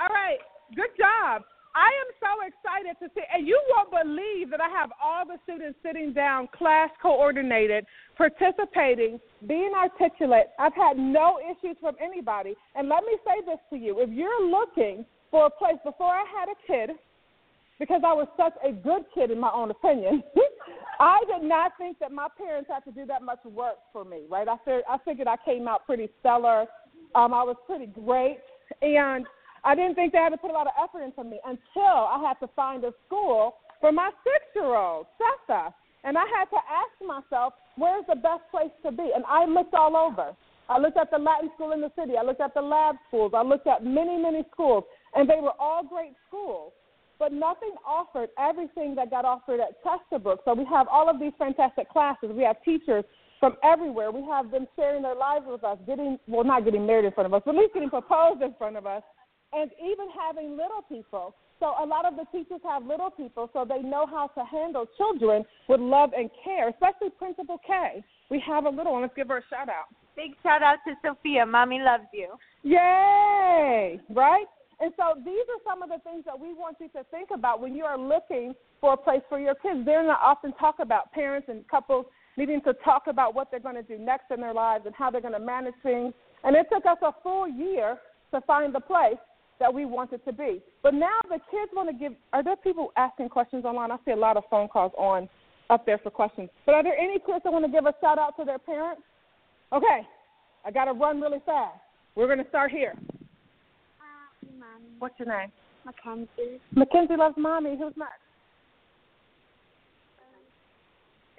All 0.00 0.08
right, 0.08 0.38
good 0.74 0.90
job. 0.96 1.42
I 1.78 1.94
am 2.02 2.10
so 2.18 2.30
excited 2.42 2.98
to 2.98 3.06
see, 3.14 3.22
and 3.32 3.46
you 3.46 3.54
won't 3.70 3.94
believe 3.94 4.50
that 4.50 4.60
I 4.60 4.68
have 4.68 4.90
all 5.00 5.24
the 5.24 5.38
students 5.44 5.78
sitting 5.80 6.12
down, 6.12 6.48
class 6.50 6.90
coordinated, 7.00 7.86
participating, 8.16 9.20
being 9.46 9.70
articulate. 9.78 10.48
I've 10.58 10.74
had 10.74 10.98
no 10.98 11.38
issues 11.38 11.76
from 11.80 11.94
anybody. 12.02 12.56
And 12.74 12.88
let 12.88 13.04
me 13.04 13.14
say 13.24 13.46
this 13.46 13.60
to 13.70 13.76
you 13.76 14.00
if 14.00 14.10
you're 14.10 14.50
looking 14.50 15.06
for 15.30 15.46
a 15.46 15.50
place, 15.50 15.78
before 15.84 16.10
I 16.10 16.24
had 16.26 16.48
a 16.48 16.58
kid, 16.66 16.96
because 17.78 18.02
I 18.04 18.12
was 18.12 18.26
such 18.36 18.54
a 18.66 18.72
good 18.72 19.04
kid 19.14 19.30
in 19.30 19.38
my 19.38 19.52
own 19.54 19.70
opinion, 19.70 20.24
I 21.00 21.22
did 21.28 21.46
not 21.46 21.78
think 21.78 22.00
that 22.00 22.10
my 22.10 22.26
parents 22.36 22.68
had 22.68 22.80
to 22.86 22.90
do 22.90 23.06
that 23.06 23.22
much 23.22 23.44
work 23.44 23.76
for 23.92 24.04
me, 24.04 24.22
right? 24.28 24.48
I, 24.48 24.56
figured, 24.64 24.82
I 24.90 24.98
figured 25.04 25.28
I 25.28 25.36
came 25.44 25.68
out 25.68 25.86
pretty 25.86 26.08
stellar. 26.18 26.62
Um, 27.14 27.32
I 27.32 27.44
was 27.44 27.56
pretty 27.68 27.86
great. 27.86 28.38
And 28.82 29.26
I 29.64 29.74
didn't 29.74 29.94
think 29.94 30.12
they 30.12 30.18
had 30.18 30.30
to 30.30 30.36
put 30.36 30.50
a 30.50 30.54
lot 30.54 30.66
of 30.66 30.72
effort 30.82 31.02
into 31.02 31.24
me 31.24 31.40
until 31.44 31.82
I 31.82 32.22
had 32.26 32.38
to 32.44 32.52
find 32.54 32.84
a 32.84 32.92
school 33.06 33.54
for 33.80 33.92
my 33.92 34.10
six 34.24 34.44
year 34.54 34.74
old, 34.74 35.06
Sessa. 35.18 35.72
And 36.04 36.16
I 36.16 36.24
had 36.36 36.46
to 36.50 36.56
ask 36.56 36.94
myself, 37.04 37.54
where's 37.76 38.04
the 38.08 38.16
best 38.16 38.42
place 38.50 38.70
to 38.84 38.92
be? 38.92 39.10
And 39.14 39.24
I 39.26 39.44
looked 39.46 39.74
all 39.74 39.96
over. 39.96 40.34
I 40.68 40.78
looked 40.78 40.96
at 40.96 41.10
the 41.10 41.18
Latin 41.18 41.50
school 41.54 41.72
in 41.72 41.80
the 41.80 41.90
city. 41.98 42.12
I 42.18 42.22
looked 42.22 42.40
at 42.40 42.54
the 42.54 42.60
lab 42.60 42.96
schools. 43.08 43.32
I 43.34 43.42
looked 43.42 43.66
at 43.66 43.84
many, 43.84 44.16
many 44.16 44.44
schools. 44.52 44.84
And 45.14 45.28
they 45.28 45.40
were 45.40 45.54
all 45.58 45.82
great 45.82 46.12
schools. 46.28 46.72
But 47.18 47.32
nothing 47.32 47.72
offered 47.84 48.28
everything 48.38 48.94
that 48.94 49.10
got 49.10 49.24
offered 49.24 49.60
at 49.60 49.82
Chesterbrook. 49.82 50.38
So 50.44 50.54
we 50.54 50.64
have 50.66 50.86
all 50.88 51.10
of 51.10 51.18
these 51.18 51.32
fantastic 51.38 51.88
classes. 51.88 52.30
We 52.32 52.44
have 52.44 52.62
teachers 52.64 53.04
from 53.40 53.56
everywhere. 53.64 54.12
We 54.12 54.22
have 54.22 54.50
them 54.50 54.66
sharing 54.76 55.02
their 55.02 55.16
lives 55.16 55.46
with 55.48 55.64
us, 55.64 55.78
getting, 55.86 56.18
well, 56.28 56.44
not 56.44 56.64
getting 56.64 56.86
married 56.86 57.06
in 57.06 57.12
front 57.12 57.26
of 57.26 57.34
us, 57.34 57.42
but 57.44 57.56
at 57.56 57.60
least 57.60 57.74
getting 57.74 57.90
proposed 57.90 58.42
in 58.42 58.54
front 58.56 58.76
of 58.76 58.86
us 58.86 59.02
and 59.52 59.70
even 59.82 60.06
having 60.10 60.50
little 60.50 60.82
people. 60.88 61.34
So 61.60 61.74
a 61.82 61.86
lot 61.86 62.04
of 62.06 62.14
the 62.14 62.24
teachers 62.30 62.60
have 62.64 62.86
little 62.86 63.10
people, 63.10 63.50
so 63.52 63.64
they 63.68 63.82
know 63.82 64.06
how 64.06 64.28
to 64.28 64.44
handle 64.44 64.86
children 64.96 65.44
with 65.68 65.80
love 65.80 66.10
and 66.16 66.30
care, 66.44 66.68
especially 66.68 67.10
Principal 67.10 67.58
K. 67.66 68.04
We 68.30 68.40
have 68.46 68.64
a 68.64 68.70
little 68.70 68.92
one. 68.92 69.02
Let's 69.02 69.14
give 69.16 69.28
her 69.28 69.38
a 69.38 69.42
shout 69.50 69.68
out. 69.68 69.86
Big 70.14 70.32
shout 70.42 70.62
out 70.62 70.78
to 70.86 70.94
Sophia. 71.04 71.44
Mommy 71.44 71.80
loves 71.80 72.04
you. 72.12 72.34
Yay! 72.62 74.00
Right? 74.10 74.46
And 74.80 74.92
so 74.96 75.20
these 75.24 75.34
are 75.34 75.60
some 75.66 75.82
of 75.82 75.88
the 75.88 75.98
things 76.04 76.24
that 76.26 76.38
we 76.38 76.54
want 76.54 76.76
you 76.80 76.88
to 76.88 77.04
think 77.10 77.30
about 77.34 77.60
when 77.60 77.74
you 77.74 77.84
are 77.84 77.98
looking 77.98 78.54
for 78.80 78.92
a 78.92 78.96
place 78.96 79.22
for 79.28 79.40
your 79.40 79.56
kids. 79.56 79.80
They're 79.84 80.06
not 80.06 80.20
often 80.22 80.52
talk 80.52 80.76
about 80.80 81.10
parents 81.12 81.48
and 81.50 81.66
couples 81.66 82.06
needing 82.36 82.60
to 82.62 82.72
talk 82.84 83.08
about 83.08 83.34
what 83.34 83.50
they're 83.50 83.58
going 83.58 83.74
to 83.74 83.82
do 83.82 83.98
next 83.98 84.30
in 84.30 84.40
their 84.40 84.54
lives 84.54 84.86
and 84.86 84.94
how 84.94 85.10
they're 85.10 85.20
going 85.20 85.34
to 85.34 85.40
manage 85.40 85.74
things. 85.82 86.14
And 86.44 86.54
it 86.54 86.66
took 86.72 86.86
us 86.86 86.98
a 87.02 87.12
full 87.24 87.48
year 87.48 87.98
to 88.32 88.40
find 88.42 88.72
the 88.72 88.80
place 88.80 89.18
that 89.60 89.72
we 89.72 89.84
wanted 89.84 90.24
to 90.24 90.32
be. 90.32 90.62
But 90.82 90.94
now 90.94 91.18
the 91.28 91.38
kids 91.50 91.72
want 91.74 91.88
to 91.90 91.94
give. 91.94 92.12
Are 92.32 92.42
there 92.42 92.56
people 92.56 92.92
asking 92.96 93.28
questions 93.28 93.64
online? 93.64 93.90
I 93.90 93.96
see 94.04 94.12
a 94.12 94.16
lot 94.16 94.36
of 94.36 94.44
phone 94.50 94.68
calls 94.68 94.92
on 94.96 95.28
up 95.70 95.84
there 95.86 95.98
for 95.98 96.10
questions. 96.10 96.48
But 96.66 96.74
are 96.74 96.82
there 96.82 96.96
any 96.96 97.18
kids 97.18 97.40
that 97.44 97.52
want 97.52 97.64
to 97.64 97.70
give 97.70 97.86
a 97.86 97.94
shout 98.00 98.18
out 98.18 98.36
to 98.38 98.44
their 98.44 98.58
parents? 98.58 99.02
Okay, 99.72 100.06
I 100.64 100.70
got 100.70 100.86
to 100.86 100.92
run 100.92 101.20
really 101.20 101.40
fast. 101.44 101.78
We're 102.14 102.26
going 102.26 102.42
to 102.42 102.48
start 102.48 102.70
here. 102.70 102.94
Uh, 102.96 104.46
Mommy, 104.58 104.86
What's 104.98 105.18
your 105.18 105.28
name? 105.28 105.52
Mackenzie, 105.84 106.60
Mackenzie 106.74 107.16
loves 107.16 107.36
mommy. 107.38 107.70
Who's 107.70 107.94
next? 107.96 108.20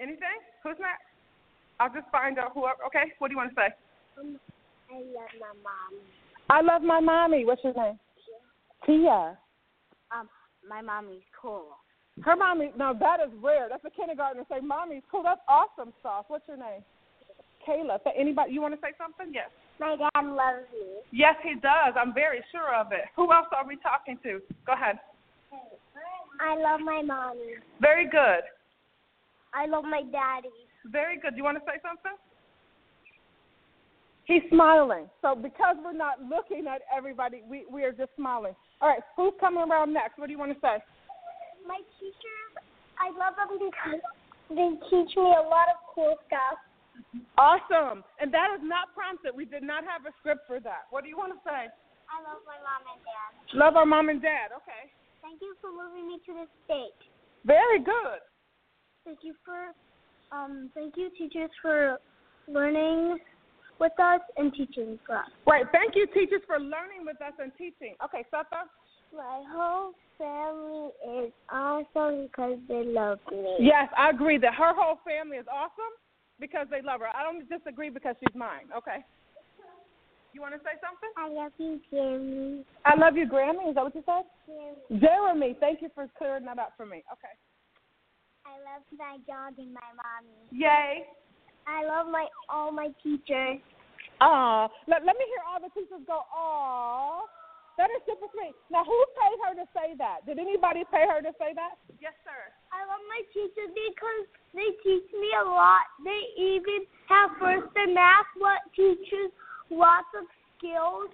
Anything? 0.00 0.40
Who's 0.64 0.76
next? 0.80 1.04
I'll 1.78 1.92
just 1.92 2.10
find 2.10 2.38
out 2.38 2.52
who. 2.54 2.64
Okay, 2.86 3.12
what 3.18 3.28
do 3.28 3.32
you 3.32 3.38
want 3.38 3.50
to 3.50 3.56
say? 3.56 3.68
um, 4.20 4.38
I 4.90 4.96
love 4.98 5.30
my 5.40 5.52
mom. 5.62 6.00
I 6.48 6.60
love 6.62 6.82
my 6.82 7.00
mommy. 7.00 7.44
What's 7.44 7.62
your 7.62 7.74
name? 7.74 7.98
Tia. 8.90 9.38
Um, 10.10 10.26
my 10.68 10.82
mommy's 10.82 11.22
cool. 11.40 11.78
Her 12.22 12.34
mommy. 12.34 12.72
Now 12.76 12.92
that 12.92 13.20
is 13.20 13.30
rare. 13.40 13.68
That's 13.70 13.84
a 13.84 13.90
kindergartner 13.90 14.42
say 14.50 14.58
mommy's 14.60 15.06
cool. 15.10 15.22
That's 15.22 15.40
awesome 15.46 15.92
sauce. 16.02 16.24
What's 16.26 16.46
your 16.48 16.56
name? 16.56 16.82
Kayla. 17.62 18.02
So 18.02 18.10
anybody? 18.18 18.52
You 18.52 18.60
want 18.60 18.74
to 18.74 18.80
say 18.80 18.92
something? 18.98 19.32
Yes. 19.32 19.48
My 19.78 19.94
dad 19.96 20.26
loves 20.26 20.66
you. 20.74 21.06
Yes, 21.12 21.36
he 21.42 21.54
does. 21.54 21.94
I'm 21.94 22.12
very 22.12 22.42
sure 22.50 22.74
of 22.74 22.90
it. 22.90 23.06
Who 23.14 23.32
else 23.32 23.46
are 23.56 23.66
we 23.66 23.76
talking 23.76 24.18
to? 24.24 24.42
Go 24.66 24.72
ahead. 24.72 24.98
I 26.40 26.56
love 26.56 26.80
my 26.80 27.00
mommy. 27.02 27.62
Very 27.80 28.08
good. 28.10 28.42
I 29.54 29.66
love 29.66 29.84
my 29.84 30.02
daddy. 30.02 30.50
Very 30.86 31.18
good. 31.20 31.32
Do 31.32 31.36
you 31.36 31.44
want 31.44 31.58
to 31.58 31.64
say 31.64 31.78
something? 31.80 32.16
He's 34.30 34.46
smiling. 34.46 35.10
So 35.26 35.34
because 35.34 35.74
we're 35.82 35.90
not 35.90 36.22
looking 36.22 36.70
at 36.70 36.86
everybody, 36.86 37.42
we, 37.50 37.66
we 37.66 37.82
are 37.82 37.90
just 37.90 38.14
smiling. 38.14 38.54
All 38.78 38.86
right, 38.86 39.02
who's 39.18 39.34
coming 39.42 39.66
around 39.66 39.90
next? 39.90 40.22
What 40.22 40.30
do 40.30 40.32
you 40.32 40.38
want 40.38 40.54
to 40.54 40.60
say? 40.62 40.78
My 41.66 41.82
teachers, 41.98 42.52
I 42.94 43.10
love 43.10 43.34
them 43.34 43.58
because 43.58 43.98
they 44.54 44.70
teach 44.86 45.18
me 45.18 45.34
a 45.34 45.42
lot 45.50 45.66
of 45.74 45.82
cool 45.90 46.14
stuff. 46.30 46.62
Awesome. 47.42 48.06
And 48.22 48.30
that 48.30 48.54
is 48.54 48.62
not 48.62 48.94
prompted. 48.94 49.34
We 49.34 49.50
did 49.50 49.66
not 49.66 49.82
have 49.82 50.06
a 50.06 50.14
script 50.22 50.46
for 50.46 50.62
that. 50.62 50.86
What 50.94 51.02
do 51.02 51.10
you 51.10 51.18
want 51.18 51.34
to 51.34 51.42
say? 51.42 51.66
I 52.06 52.16
love 52.22 52.38
my 52.46 52.58
mom 52.62 52.86
and 52.86 53.02
dad. 53.02 53.58
Love 53.58 53.74
our 53.74 53.86
mom 53.86 54.14
and 54.14 54.22
dad. 54.22 54.54
Okay. 54.54 54.94
Thank 55.26 55.42
you 55.42 55.58
for 55.58 55.74
moving 55.74 56.06
me 56.06 56.22
to 56.30 56.38
this 56.38 56.50
state. 56.70 56.94
Very 57.42 57.82
good. 57.82 58.22
Thank 59.02 59.26
you 59.26 59.34
for, 59.42 59.74
um, 60.30 60.70
thank 60.78 60.94
you 60.96 61.10
teachers 61.18 61.50
for 61.60 61.98
learning 62.46 63.18
with 63.80 63.98
us 63.98 64.20
and 64.36 64.52
teaching 64.52 64.98
for 65.06 65.16
us. 65.16 65.30
Right. 65.46 65.64
Thank 65.72 65.96
you, 65.96 66.06
teachers, 66.06 66.42
for 66.46 66.58
learning 66.58 67.04
with 67.04 67.20
us 67.20 67.32
and 67.38 67.50
teaching. 67.56 67.94
Okay, 68.04 68.24
Sata. 68.32 68.68
My 69.16 69.42
whole 69.50 69.92
family 70.18 70.92
is 71.24 71.32
awesome 71.50 72.28
because 72.28 72.58
they 72.68 72.84
love 72.84 73.18
me. 73.32 73.56
Yes, 73.58 73.88
I 73.96 74.10
agree 74.10 74.38
that 74.38 74.54
her 74.54 74.72
whole 74.74 75.00
family 75.04 75.38
is 75.38 75.46
awesome 75.50 75.94
because 76.38 76.68
they 76.70 76.82
love 76.82 77.00
her. 77.00 77.08
I 77.08 77.24
don't 77.24 77.48
disagree 77.48 77.90
because 77.90 78.14
she's 78.20 78.36
mine. 78.36 78.70
Okay. 78.76 79.04
You 80.32 80.40
want 80.40 80.54
to 80.54 80.60
say 80.62 80.78
something? 80.78 81.10
I 81.18 81.26
love 81.26 81.50
you, 81.58 81.80
Jeremy. 81.90 82.62
I 82.86 82.94
love 82.94 83.16
you, 83.16 83.26
Grammy. 83.26 83.68
Is 83.68 83.74
that 83.74 83.82
what 83.82 83.94
you 83.96 84.04
said? 84.06 84.22
Jeremy. 84.46 85.00
Jeremy, 85.02 85.56
thank 85.58 85.82
you 85.82 85.88
for 85.92 86.06
clearing 86.16 86.44
that 86.44 86.58
up 86.60 86.74
for 86.76 86.86
me. 86.86 87.02
Okay. 87.10 87.34
I 88.46 88.54
love 88.62 88.86
my 88.96 89.18
dog 89.26 89.58
and 89.58 89.74
my 89.74 89.90
mommy. 89.98 90.38
Yay. 90.52 91.02
I 91.66 91.84
love 91.84 92.06
my 92.10 92.26
all 92.48 92.72
my 92.72 92.88
teachers. 93.02 93.58
Aw. 94.20 94.68
Let, 94.86 95.04
let 95.04 95.16
me 95.16 95.24
hear 95.24 95.42
all 95.48 95.60
the 95.60 95.72
teachers 95.72 96.04
go, 96.06 96.24
aw. 96.28 97.24
That 97.80 97.88
is 97.96 98.04
super 98.04 98.28
sweet. 98.36 98.52
Now, 98.68 98.84
who 98.84 98.98
paid 99.16 99.38
her 99.48 99.52
to 99.56 99.66
say 99.72 99.96
that? 99.96 100.28
Did 100.28 100.36
anybody 100.36 100.84
pay 100.92 101.08
her 101.08 101.24
to 101.24 101.32
say 101.40 101.56
that? 101.56 101.80
Yes, 101.96 102.12
sir. 102.28 102.52
I 102.68 102.84
love 102.84 103.00
my 103.08 103.24
teachers 103.32 103.72
because 103.72 104.28
they 104.52 104.68
teach 104.84 105.08
me 105.16 105.32
a 105.40 105.48
lot. 105.48 105.88
They 106.04 106.20
even 106.36 106.84
have 107.08 107.32
first 107.40 107.72
in 107.80 107.96
math, 107.96 108.28
what 108.36 108.60
teaches 108.76 109.32
lots 109.72 110.12
of 110.12 110.28
skills. 110.60 111.08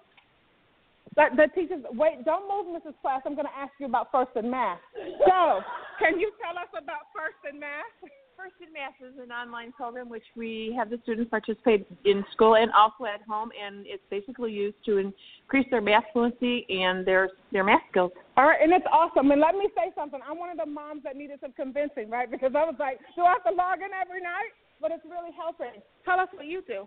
The, 1.15 1.31
the 1.39 1.47
teachers, 1.55 1.87
wait, 1.95 2.27
don't 2.27 2.51
move, 2.51 2.75
Mrs. 2.75 2.99
Class. 2.99 3.23
I'm 3.23 3.39
going 3.39 3.47
to 3.47 3.55
ask 3.57 3.71
you 3.79 3.87
about 3.87 4.11
first 4.11 4.35
in 4.35 4.51
math. 4.51 4.83
So, 5.23 5.63
can 6.03 6.19
you 6.19 6.35
tell 6.43 6.59
us 6.59 6.69
about 6.75 7.15
first 7.15 7.39
in 7.47 7.63
math? 7.63 7.95
First 8.37 8.61
in 8.61 8.69
Math 8.71 9.01
is 9.01 9.17
an 9.17 9.33
online 9.33 9.73
program 9.73 10.11
which 10.11 10.29
we 10.37 10.75
have 10.77 10.91
the 10.91 10.99
students 11.05 11.31
participate 11.31 11.87
in 12.05 12.23
school 12.33 12.57
and 12.57 12.71
also 12.77 13.07
at 13.07 13.23
home, 13.27 13.49
and 13.57 13.87
it's 13.87 14.03
basically 14.11 14.53
used 14.53 14.77
to 14.85 14.99
increase 14.99 15.67
their 15.71 15.81
math 15.81 16.05
fluency 16.13 16.67
and 16.69 17.07
their 17.07 17.31
their 17.51 17.65
math 17.65 17.81
skills. 17.91 18.13
All 18.37 18.45
right, 18.45 18.61
and 18.61 18.73
it's 18.75 18.85
awesome. 18.93 19.31
And 19.31 19.41
let 19.41 19.55
me 19.55 19.69
say 19.75 19.91
something. 19.97 20.21
I'm 20.21 20.39
one 20.39 20.51
of 20.51 20.59
the 20.59 20.67
moms 20.67 21.03
that 21.05 21.17
needed 21.17 21.41
some 21.41 21.53
convincing, 21.53 22.11
right? 22.11 22.31
Because 22.31 22.53
I 22.55 22.65
was 22.65 22.75
like, 22.79 22.99
do 23.17 23.23
I 23.23 23.33
have 23.33 23.45
to 23.45 23.57
log 23.57 23.79
in 23.81 23.89
every 23.97 24.21
night? 24.21 24.53
But 24.83 24.91
it's 24.93 25.05
really 25.05 25.33
helping. 25.33 25.81
Tell 26.05 26.21
us 26.21 26.29
what 26.35 26.45
you 26.45 26.61
do. 26.67 26.85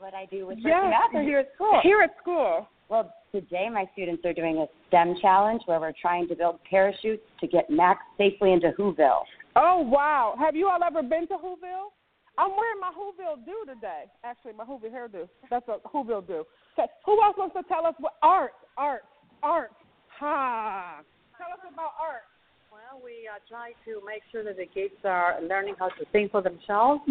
what 0.00 0.12
I 0.12 0.26
do 0.26 0.46
with 0.46 0.58
Yes, 0.60 0.68
First 0.68 0.90
Math 0.90 1.14
or 1.14 1.22
here 1.22 1.38
at 1.38 1.48
school. 1.54 1.80
Here 1.82 2.00
at 2.02 2.14
school. 2.20 2.68
Well, 2.90 3.14
today 3.32 3.68
my 3.72 3.86
students 3.94 4.22
are 4.26 4.34
doing 4.34 4.58
a 4.58 4.66
STEM 4.88 5.16
challenge 5.22 5.62
where 5.64 5.80
we're 5.80 5.96
trying 6.00 6.28
to 6.28 6.34
build 6.34 6.58
parachutes 6.68 7.22
to 7.40 7.46
get 7.46 7.70
Max 7.70 8.00
safely 8.18 8.52
into 8.52 8.72
Whoville. 8.78 9.24
Oh 9.60 9.80
wow! 9.80 10.36
Have 10.38 10.54
you 10.54 10.68
all 10.68 10.78
ever 10.84 11.02
been 11.02 11.26
to 11.26 11.34
Whoville? 11.34 11.90
I'm 12.38 12.50
wearing 12.50 12.78
my 12.80 12.92
Whoville 12.96 13.44
do 13.44 13.64
today. 13.66 14.04
Actually, 14.22 14.52
my 14.52 14.64
Whoville 14.64 14.92
hairdo. 14.92 15.28
That's 15.50 15.66
what 15.66 15.82
Whoville 15.82 16.24
do. 16.24 16.44
Okay. 16.78 16.88
Who 17.04 17.20
else 17.20 17.34
wants 17.36 17.56
to 17.56 17.64
tell 17.64 17.84
us 17.84 17.94
what 17.98 18.12
art, 18.22 18.52
art, 18.76 19.02
art? 19.42 19.72
Ha! 20.20 21.00
Tell 21.36 21.48
us 21.48 21.72
about 21.72 21.90
art. 22.00 22.22
Well, 22.70 23.02
we 23.02 23.28
uh, 23.28 23.40
try 23.48 23.72
to 23.84 24.00
make 24.06 24.22
sure 24.30 24.44
that 24.44 24.58
the 24.58 24.66
kids 24.66 24.94
are 25.02 25.42
learning 25.42 25.74
how 25.76 25.88
to 25.88 26.04
think 26.12 26.30
for 26.30 26.40
themselves, 26.40 27.02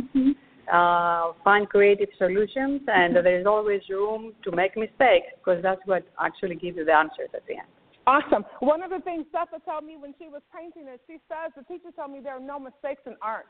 uh, 0.72 1.34
find 1.44 1.68
creative 1.68 2.10
solutions, 2.18 2.82
and 2.88 3.14
that 3.14 3.26
there 3.26 3.42
is 3.42 3.46
always 3.46 3.82
room 3.90 4.34
to 4.46 4.52
make 4.52 4.78
mistakes 4.78 5.28
because 5.36 5.62
that's 5.62 5.82
what 5.84 6.08
actually 6.18 6.56
gives 6.56 6.78
you 6.78 6.86
the 6.86 6.94
answers 6.94 7.30
at 7.34 7.46
the 7.46 7.56
end. 7.56 7.68
Awesome. 8.08 8.46
One 8.62 8.82
of 8.82 8.90
the 8.90 9.00
things 9.02 9.26
Seth 9.34 9.52
told 9.66 9.84
me 9.84 9.98
when 9.98 10.16
she 10.18 10.30
was 10.30 10.42
painting 10.56 10.88
it, 10.88 11.02
she 11.08 11.20
says 11.28 11.52
the 11.58 11.64
teacher 11.64 11.92
told 11.94 12.12
me 12.12 12.22
there 12.24 12.38
are 12.38 12.40
no 12.40 12.58
mistakes 12.58 13.02
in 13.06 13.16
art. 13.22 13.46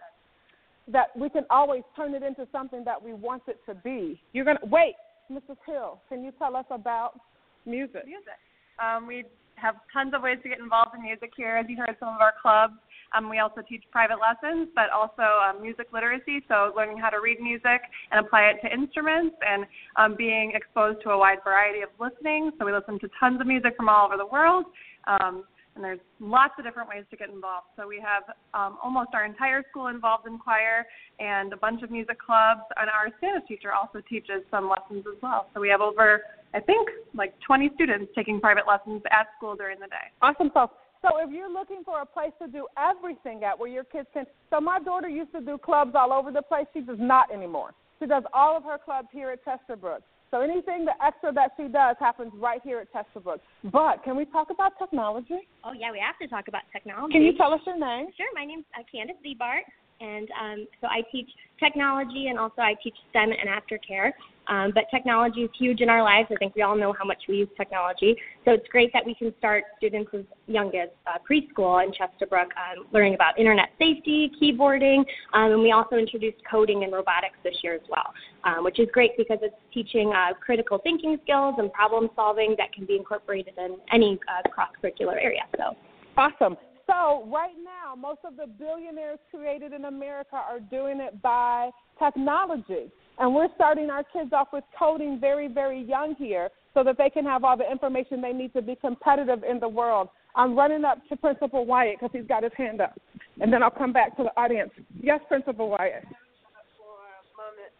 That 0.87 1.15
we 1.15 1.29
can 1.29 1.45
always 1.51 1.83
turn 1.95 2.15
it 2.15 2.23
into 2.23 2.47
something 2.51 2.83
that 2.85 3.01
we 3.01 3.13
want 3.13 3.43
it 3.47 3.59
to 3.67 3.75
be. 3.75 4.19
You're 4.33 4.45
gonna 4.45 4.59
wait, 4.63 4.95
Mrs. 5.31 5.57
Hill. 5.65 6.01
Can 6.09 6.23
you 6.23 6.31
tell 6.39 6.55
us 6.55 6.65
about 6.71 7.19
music? 7.65 8.05
music. 8.05 8.39
Um, 8.79 9.05
we 9.05 9.25
have 9.55 9.75
tons 9.93 10.13
of 10.15 10.23
ways 10.23 10.39
to 10.41 10.49
get 10.49 10.59
involved 10.59 10.95
in 10.95 11.03
music 11.03 11.31
here. 11.37 11.57
As 11.57 11.65
you 11.69 11.77
heard, 11.77 11.95
some 11.99 12.09
of 12.09 12.21
our 12.21 12.33
clubs. 12.41 12.73
Um, 13.15 13.29
we 13.29 13.39
also 13.39 13.61
teach 13.61 13.83
private 13.91 14.17
lessons, 14.19 14.69
but 14.75 14.89
also 14.89 15.21
um, 15.21 15.61
music 15.61 15.87
literacy, 15.93 16.43
so 16.47 16.73
learning 16.75 16.97
how 16.97 17.09
to 17.09 17.21
read 17.21 17.39
music 17.39 17.81
and 18.11 18.25
apply 18.25 18.51
it 18.51 18.57
to 18.63 18.73
instruments, 18.73 19.35
and 19.45 19.65
um, 19.95 20.15
being 20.17 20.51
exposed 20.55 21.01
to 21.03 21.11
a 21.11 21.17
wide 21.17 21.39
variety 21.43 21.81
of 21.81 21.89
listening. 21.99 22.51
So 22.59 22.65
we 22.65 22.73
listen 22.73 22.99
to 22.99 23.09
tons 23.19 23.39
of 23.41 23.47
music 23.47 23.75
from 23.75 23.89
all 23.89 24.05
over 24.05 24.17
the 24.17 24.25
world. 24.25 24.65
Um, 25.07 25.43
and 25.77 25.83
there's 25.83 25.99
lots 26.19 26.55
of 26.57 26.65
different 26.65 26.89
ways 26.89 27.05
to 27.11 27.15
get 27.15 27.29
involved. 27.29 27.67
So 27.77 27.87
we 27.87 28.01
have 28.03 28.23
um, 28.55 28.79
almost 28.83 29.09
our 29.13 29.25
entire 29.25 29.63
school 29.69 29.87
involved 29.87 30.25
in 30.25 30.39
choir 30.39 30.87
and 31.19 31.53
a 31.53 31.57
bunch 31.57 31.83
of 31.83 31.91
music 31.91 32.17
clubs, 32.19 32.61
and 32.77 32.89
our 32.89 33.13
Spanish 33.17 33.47
teacher 33.47 33.71
also 33.71 34.01
teaches 34.09 34.41
some 34.49 34.67
lessons 34.67 35.05
as 35.07 35.21
well. 35.21 35.49
So 35.53 35.61
we 35.61 35.69
have 35.69 35.81
over, 35.81 36.21
I 36.55 36.59
think, 36.61 36.89
like 37.13 37.35
20 37.45 37.69
students 37.75 38.11
taking 38.15 38.41
private 38.41 38.63
lessons 38.67 39.03
at 39.11 39.27
school 39.37 39.55
during 39.55 39.79
the 39.79 39.85
day. 39.85 40.09
Awesome 40.21 40.49
stuff. 40.49 40.71
So 41.01 41.19
if 41.19 41.31
you're 41.31 41.51
looking 41.51 41.83
for 41.83 42.01
a 42.01 42.05
place 42.05 42.31
to 42.41 42.47
do 42.47 42.67
everything 42.77 43.43
at 43.43 43.57
where 43.57 43.69
your 43.69 43.83
kids 43.83 44.07
can 44.13 44.25
so 44.49 44.61
my 44.61 44.79
daughter 44.79 45.09
used 45.09 45.31
to 45.33 45.41
do 45.41 45.57
clubs 45.57 45.91
all 45.95 46.13
over 46.13 46.31
the 46.31 46.41
place. 46.41 46.65
She 46.73 46.81
does 46.81 46.97
not 46.99 47.31
anymore. 47.31 47.71
She 47.99 48.05
does 48.05 48.23
all 48.33 48.55
of 48.55 48.63
her 48.63 48.77
clubs 48.77 49.07
here 49.11 49.31
at 49.31 49.39
Chesterbrook. 49.43 50.01
So 50.29 50.41
anything 50.41 50.85
the 50.85 50.93
extra 51.03 51.31
that 51.33 51.51
she 51.55 51.67
does 51.67 51.95
happens 51.99 52.31
right 52.35 52.61
here 52.63 52.79
at 52.79 52.87
Chesterbrook. 52.91 53.39
But 53.71 54.03
can 54.03 54.17
we 54.17 54.25
talk 54.25 54.49
about 54.49 54.73
technology? 54.77 55.47
Oh 55.63 55.71
yeah, 55.71 55.91
we 55.91 55.99
have 55.99 56.17
to 56.21 56.27
talk 56.27 56.47
about 56.47 56.63
technology. 56.71 57.13
Can 57.13 57.23
you 57.23 57.35
tell 57.37 57.53
us 57.53 57.61
your 57.65 57.79
name? 57.79 58.07
Sure. 58.17 58.27
My 58.35 58.45
name's 58.45 58.65
uh, 58.77 58.83
Candace 58.91 59.15
Zebart, 59.25 59.63
and 59.99 60.29
um, 60.39 60.67
so 60.81 60.87
I 60.87 61.01
teach 61.11 61.29
technology 61.59 62.27
and 62.27 62.37
also 62.37 62.61
I 62.61 62.75
teach 62.83 62.95
STEM 63.09 63.31
and 63.31 63.49
aftercare. 63.49 64.11
Um, 64.47 64.71
but 64.73 64.85
technology 64.89 65.41
is 65.41 65.49
huge 65.59 65.81
in 65.81 65.89
our 65.89 66.01
lives. 66.01 66.29
I 66.31 66.35
think 66.35 66.55
we 66.55 66.61
all 66.61 66.77
know 66.77 66.93
how 66.97 67.03
much 67.03 67.17
we 67.27 67.37
use 67.37 67.49
technology. 67.57 68.15
So 68.45 68.51
it's 68.51 68.67
great 68.69 68.93
that 68.93 69.05
we 69.05 69.13
can 69.13 69.33
start 69.39 69.65
students 69.77 70.09
as 70.13 70.23
young 70.47 70.67
as 70.73 70.87
uh, 71.05 71.17
preschool 71.29 71.83
in 71.83 71.91
Chesterbrook 71.91 72.45
um, 72.55 72.87
learning 72.93 73.15
about 73.15 73.37
internet 73.37 73.69
safety, 73.77 74.31
keyboarding, 74.41 74.99
um, 75.33 75.51
and 75.51 75.61
we 75.61 75.73
also 75.73 75.97
introduced 75.97 76.37
coding 76.49 76.85
and 76.85 76.93
robotics 76.93 77.35
this 77.43 77.55
year 77.61 77.75
as 77.75 77.81
well, 77.89 78.13
um, 78.45 78.63
which 78.63 78.79
is 78.79 78.87
great 78.93 79.11
because 79.17 79.39
it's 79.41 79.55
teaching 79.73 80.13
uh, 80.13 80.33
critical 80.33 80.79
thinking 80.81 81.17
skills 81.23 81.55
and 81.57 81.73
problem 81.73 82.09
solving 82.15 82.55
that 82.57 82.71
can 82.71 82.85
be 82.85 82.95
incorporated 82.95 83.53
in 83.57 83.75
any 83.91 84.17
uh, 84.29 84.47
cross 84.49 84.69
curricular 84.81 85.21
area. 85.21 85.41
So 85.57 85.75
Awesome. 86.17 86.57
So 86.87 87.27
right 87.31 87.55
now, 87.63 87.95
most 87.95 88.19
of 88.23 88.37
the 88.37 88.47
billionaires 88.47 89.19
created 89.29 89.73
in 89.73 89.85
America 89.85 90.35
are 90.35 90.59
doing 90.59 90.99
it 91.01 91.21
by 91.21 91.69
technology. 91.99 92.91
And 93.19 93.33
we're 93.33 93.49
starting 93.55 93.89
our 93.89 94.03
kids 94.03 94.31
off 94.31 94.49
with 94.53 94.63
coding 94.77 95.19
very, 95.19 95.47
very 95.47 95.81
young 95.81 96.15
here 96.17 96.49
so 96.73 96.83
that 96.83 96.97
they 96.97 97.09
can 97.09 97.25
have 97.25 97.43
all 97.43 97.57
the 97.57 97.69
information 97.69 98.21
they 98.21 98.31
need 98.31 98.53
to 98.53 98.61
be 98.61 98.75
competitive 98.75 99.43
in 99.43 99.59
the 99.59 99.67
world. 99.67 100.09
I'm 100.35 100.55
running 100.55 100.85
up 100.85 100.99
to 101.09 101.17
Principal 101.17 101.65
Wyatt 101.65 101.97
because 101.99 102.11
he's 102.13 102.27
got 102.27 102.43
his 102.43 102.51
hand 102.55 102.79
up. 102.79 102.99
And 103.41 103.51
then 103.51 103.63
I'll 103.63 103.71
come 103.71 103.91
back 103.91 104.15
to 104.17 104.23
the 104.23 104.39
audience. 104.39 104.71
Yes, 105.01 105.19
Principal 105.27 105.69
Wyatt. 105.69 106.03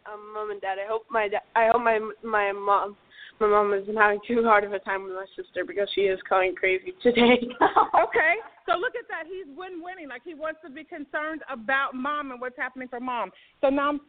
and, 0.08 0.14
um, 0.14 0.34
mom 0.34 0.52
and 0.52 0.62
dad. 0.62 0.78
I 0.80 0.88
hope 0.88 1.04
my 1.10 1.28
da- 1.28 1.46
I 1.56 1.70
hope 1.72 1.84
my 1.84 2.00
my 2.24 2.52
mom 2.52 2.96
my 3.40 3.48
mom 3.48 3.74
isn't 3.74 3.96
having 3.96 4.20
too 4.28 4.44
hard 4.44 4.64
of 4.64 4.74
a 4.74 4.80
time 4.80 5.04
with 5.04 5.14
my 5.14 5.26
sister 5.36 5.64
because 5.66 5.88
she 5.94 6.02
is 6.02 6.20
going 6.30 6.56
crazy 6.56 6.94
today. 7.04 7.48
okay. 8.04 8.36
So 8.66 8.78
look 8.78 8.94
at 8.98 9.08
that. 9.10 9.24
He's 9.28 9.46
win 9.56 9.84
winning. 9.84 10.10
Like 10.10 10.24
he 10.26 10.34
wants 10.34 10.60
to 10.66 10.72
be 10.72 10.84
concerned 10.84 11.42
about 11.52 11.94
mom 11.94 12.32
and 12.32 12.42
what's 12.42 12.58
happening 12.58 12.88
for 12.88 13.00
mom. 13.00 13.32
So 13.62 13.70
now 13.70 14.00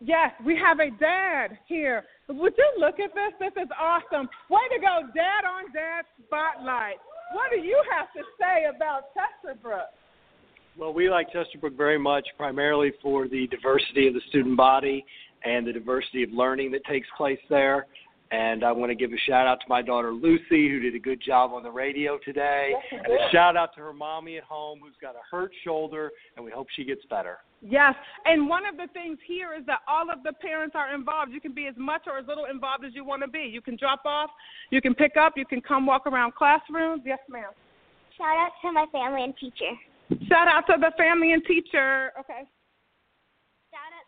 Yes, 0.00 0.30
we 0.44 0.56
have 0.56 0.78
a 0.78 0.90
dad 0.98 1.58
here. 1.66 2.04
Would 2.28 2.54
you 2.56 2.72
look 2.78 3.00
at 3.00 3.10
this? 3.14 3.32
This 3.40 3.62
is 3.64 3.68
awesome. 3.78 4.28
Way 4.48 4.60
to 4.72 4.80
go, 4.80 5.00
Dad 5.14 5.44
on 5.44 5.72
Dad 5.72 6.04
Spotlight. 6.24 6.98
What 7.32 7.50
do 7.50 7.58
you 7.58 7.82
have 7.90 8.12
to 8.12 8.22
say 8.38 8.66
about 8.74 9.10
Chesterbrook? 9.14 9.90
Well, 10.78 10.94
we 10.94 11.10
like 11.10 11.28
Chesterbrook 11.32 11.76
very 11.76 11.98
much, 11.98 12.28
primarily 12.36 12.92
for 13.02 13.26
the 13.26 13.48
diversity 13.48 14.06
of 14.06 14.14
the 14.14 14.20
student 14.28 14.56
body 14.56 15.04
and 15.44 15.66
the 15.66 15.72
diversity 15.72 16.22
of 16.22 16.30
learning 16.30 16.70
that 16.72 16.84
takes 16.84 17.08
place 17.16 17.40
there. 17.50 17.86
And 18.30 18.62
I 18.62 18.72
want 18.72 18.90
to 18.90 18.94
give 18.94 19.10
a 19.12 19.16
shout 19.26 19.46
out 19.46 19.60
to 19.60 19.66
my 19.68 19.80
daughter 19.80 20.12
Lucy, 20.12 20.68
who 20.68 20.80
did 20.80 20.94
a 20.94 20.98
good 20.98 21.20
job 21.24 21.52
on 21.52 21.62
the 21.62 21.70
radio 21.70 22.18
today. 22.24 22.72
Yes, 22.72 23.00
and 23.06 23.12
a 23.12 23.30
shout 23.32 23.56
out 23.56 23.74
to 23.76 23.80
her 23.80 23.92
mommy 23.94 24.36
at 24.36 24.44
home, 24.44 24.80
who's 24.82 24.96
got 25.00 25.14
a 25.14 25.24
hurt 25.30 25.50
shoulder, 25.64 26.10
and 26.36 26.44
we 26.44 26.50
hope 26.50 26.66
she 26.76 26.84
gets 26.84 27.00
better. 27.08 27.38
Yes, 27.62 27.94
and 28.26 28.48
one 28.48 28.66
of 28.66 28.76
the 28.76 28.86
things 28.92 29.18
here 29.26 29.54
is 29.58 29.64
that 29.66 29.80
all 29.88 30.10
of 30.10 30.22
the 30.22 30.32
parents 30.34 30.76
are 30.76 30.94
involved. 30.94 31.32
You 31.32 31.40
can 31.40 31.54
be 31.54 31.66
as 31.66 31.74
much 31.76 32.02
or 32.06 32.18
as 32.18 32.26
little 32.26 32.44
involved 32.44 32.84
as 32.84 32.92
you 32.94 33.04
want 33.04 33.22
to 33.22 33.28
be. 33.28 33.50
You 33.50 33.62
can 33.62 33.76
drop 33.76 34.02
off, 34.04 34.30
you 34.70 34.80
can 34.80 34.94
pick 34.94 35.16
up, 35.16 35.32
you 35.36 35.46
can 35.46 35.60
come 35.60 35.86
walk 35.86 36.06
around 36.06 36.34
classrooms. 36.34 37.02
Yes, 37.06 37.18
ma'am. 37.28 37.50
Shout 38.16 38.36
out 38.36 38.52
to 38.62 38.72
my 38.72 38.84
family 38.92 39.24
and 39.24 39.34
teacher. 39.36 39.72
Shout 40.28 40.48
out 40.48 40.66
to 40.66 40.74
the 40.78 40.92
family 40.96 41.32
and 41.32 41.42
teacher. 41.44 42.12
Okay. 42.20 42.42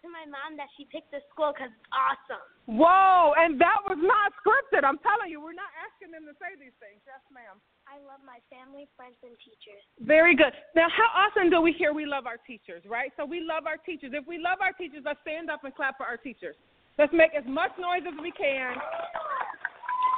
To 0.01 0.09
my 0.09 0.25
mom 0.25 0.57
that 0.57 0.73
she 0.81 0.89
picked 0.89 1.13
the 1.13 1.21
school 1.29 1.53
because 1.53 1.69
it's 1.69 1.91
awesome. 1.93 2.41
Whoa, 2.65 3.37
and 3.37 3.61
that 3.61 3.85
was 3.85 4.01
not 4.01 4.33
scripted. 4.41 4.81
I'm 4.81 4.97
telling 5.05 5.29
you, 5.29 5.45
we're 5.45 5.53
not 5.53 5.69
asking 5.77 6.09
them 6.09 6.25
to 6.25 6.33
say 6.41 6.57
these 6.57 6.73
things. 6.81 7.05
Yes, 7.05 7.21
ma'am. 7.29 7.61
I 7.85 8.01
love 8.09 8.25
my 8.25 8.41
family, 8.49 8.89
friends, 8.97 9.21
and 9.21 9.37
teachers. 9.45 9.85
Very 10.01 10.33
good. 10.33 10.57
Now, 10.73 10.89
how 10.89 11.29
often 11.29 11.53
do 11.53 11.61
we 11.61 11.77
hear 11.77 11.93
we 11.93 12.09
love 12.09 12.25
our 12.25 12.41
teachers, 12.49 12.81
right? 12.89 13.13
So 13.21 13.29
we 13.29 13.45
love 13.45 13.69
our 13.69 13.77
teachers. 13.77 14.17
If 14.17 14.25
we 14.25 14.41
love 14.41 14.65
our 14.65 14.73
teachers, 14.73 15.05
let's 15.05 15.21
stand 15.21 15.53
up 15.53 15.69
and 15.69 15.77
clap 15.77 16.01
for 16.01 16.09
our 16.09 16.17
teachers. 16.17 16.57
Let's 16.97 17.13
make 17.13 17.37
as 17.37 17.45
much 17.45 17.77
noise 17.77 18.09
as 18.09 18.17
we 18.25 18.33
can 18.33 18.81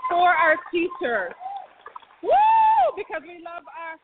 for 0.06 0.30
our 0.30 0.54
teachers. 0.70 1.34
Woo! 2.22 2.86
Because 2.94 3.26
we 3.26 3.42
love 3.42 3.66
our 3.66 3.98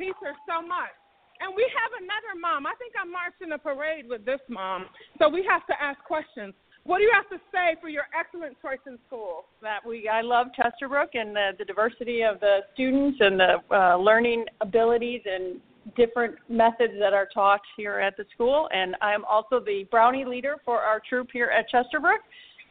teachers 0.00 0.40
so 0.48 0.64
much. 0.64 0.96
And 1.42 1.50
we 1.56 1.66
have 1.74 1.90
another 1.98 2.38
mom. 2.40 2.66
I 2.66 2.74
think 2.78 2.94
I 2.94 3.04
marched 3.04 3.42
in 3.42 3.50
a 3.52 3.58
parade 3.58 4.08
with 4.08 4.24
this 4.24 4.40
mom. 4.48 4.86
So 5.18 5.28
we 5.28 5.44
have 5.50 5.66
to 5.66 5.74
ask 5.82 5.98
questions. 6.04 6.54
What 6.84 6.98
do 6.98 7.04
you 7.04 7.12
have 7.14 7.28
to 7.30 7.38
say 7.52 7.76
for 7.80 7.88
your 7.88 8.04
excellent 8.18 8.56
choice 8.62 8.82
in 8.86 8.98
school? 9.06 9.46
That 9.60 9.80
we, 9.86 10.08
I 10.08 10.20
love 10.20 10.48
Chesterbrook 10.58 11.14
and 11.14 11.34
the, 11.34 11.50
the 11.58 11.64
diversity 11.64 12.22
of 12.22 12.40
the 12.40 12.60
students 12.74 13.18
and 13.20 13.38
the 13.38 13.56
uh, 13.70 13.96
learning 13.96 14.46
abilities 14.60 15.22
and 15.26 15.60
different 15.96 16.36
methods 16.48 16.94
that 17.00 17.12
are 17.12 17.28
taught 17.32 17.60
here 17.76 17.98
at 17.98 18.16
the 18.16 18.24
school. 18.34 18.68
And 18.72 18.96
I'm 19.00 19.24
also 19.24 19.60
the 19.60 19.86
Brownie 19.90 20.24
leader 20.24 20.56
for 20.64 20.78
our 20.78 21.00
troop 21.08 21.28
here 21.32 21.50
at 21.56 21.66
Chesterbrook. 21.70 22.22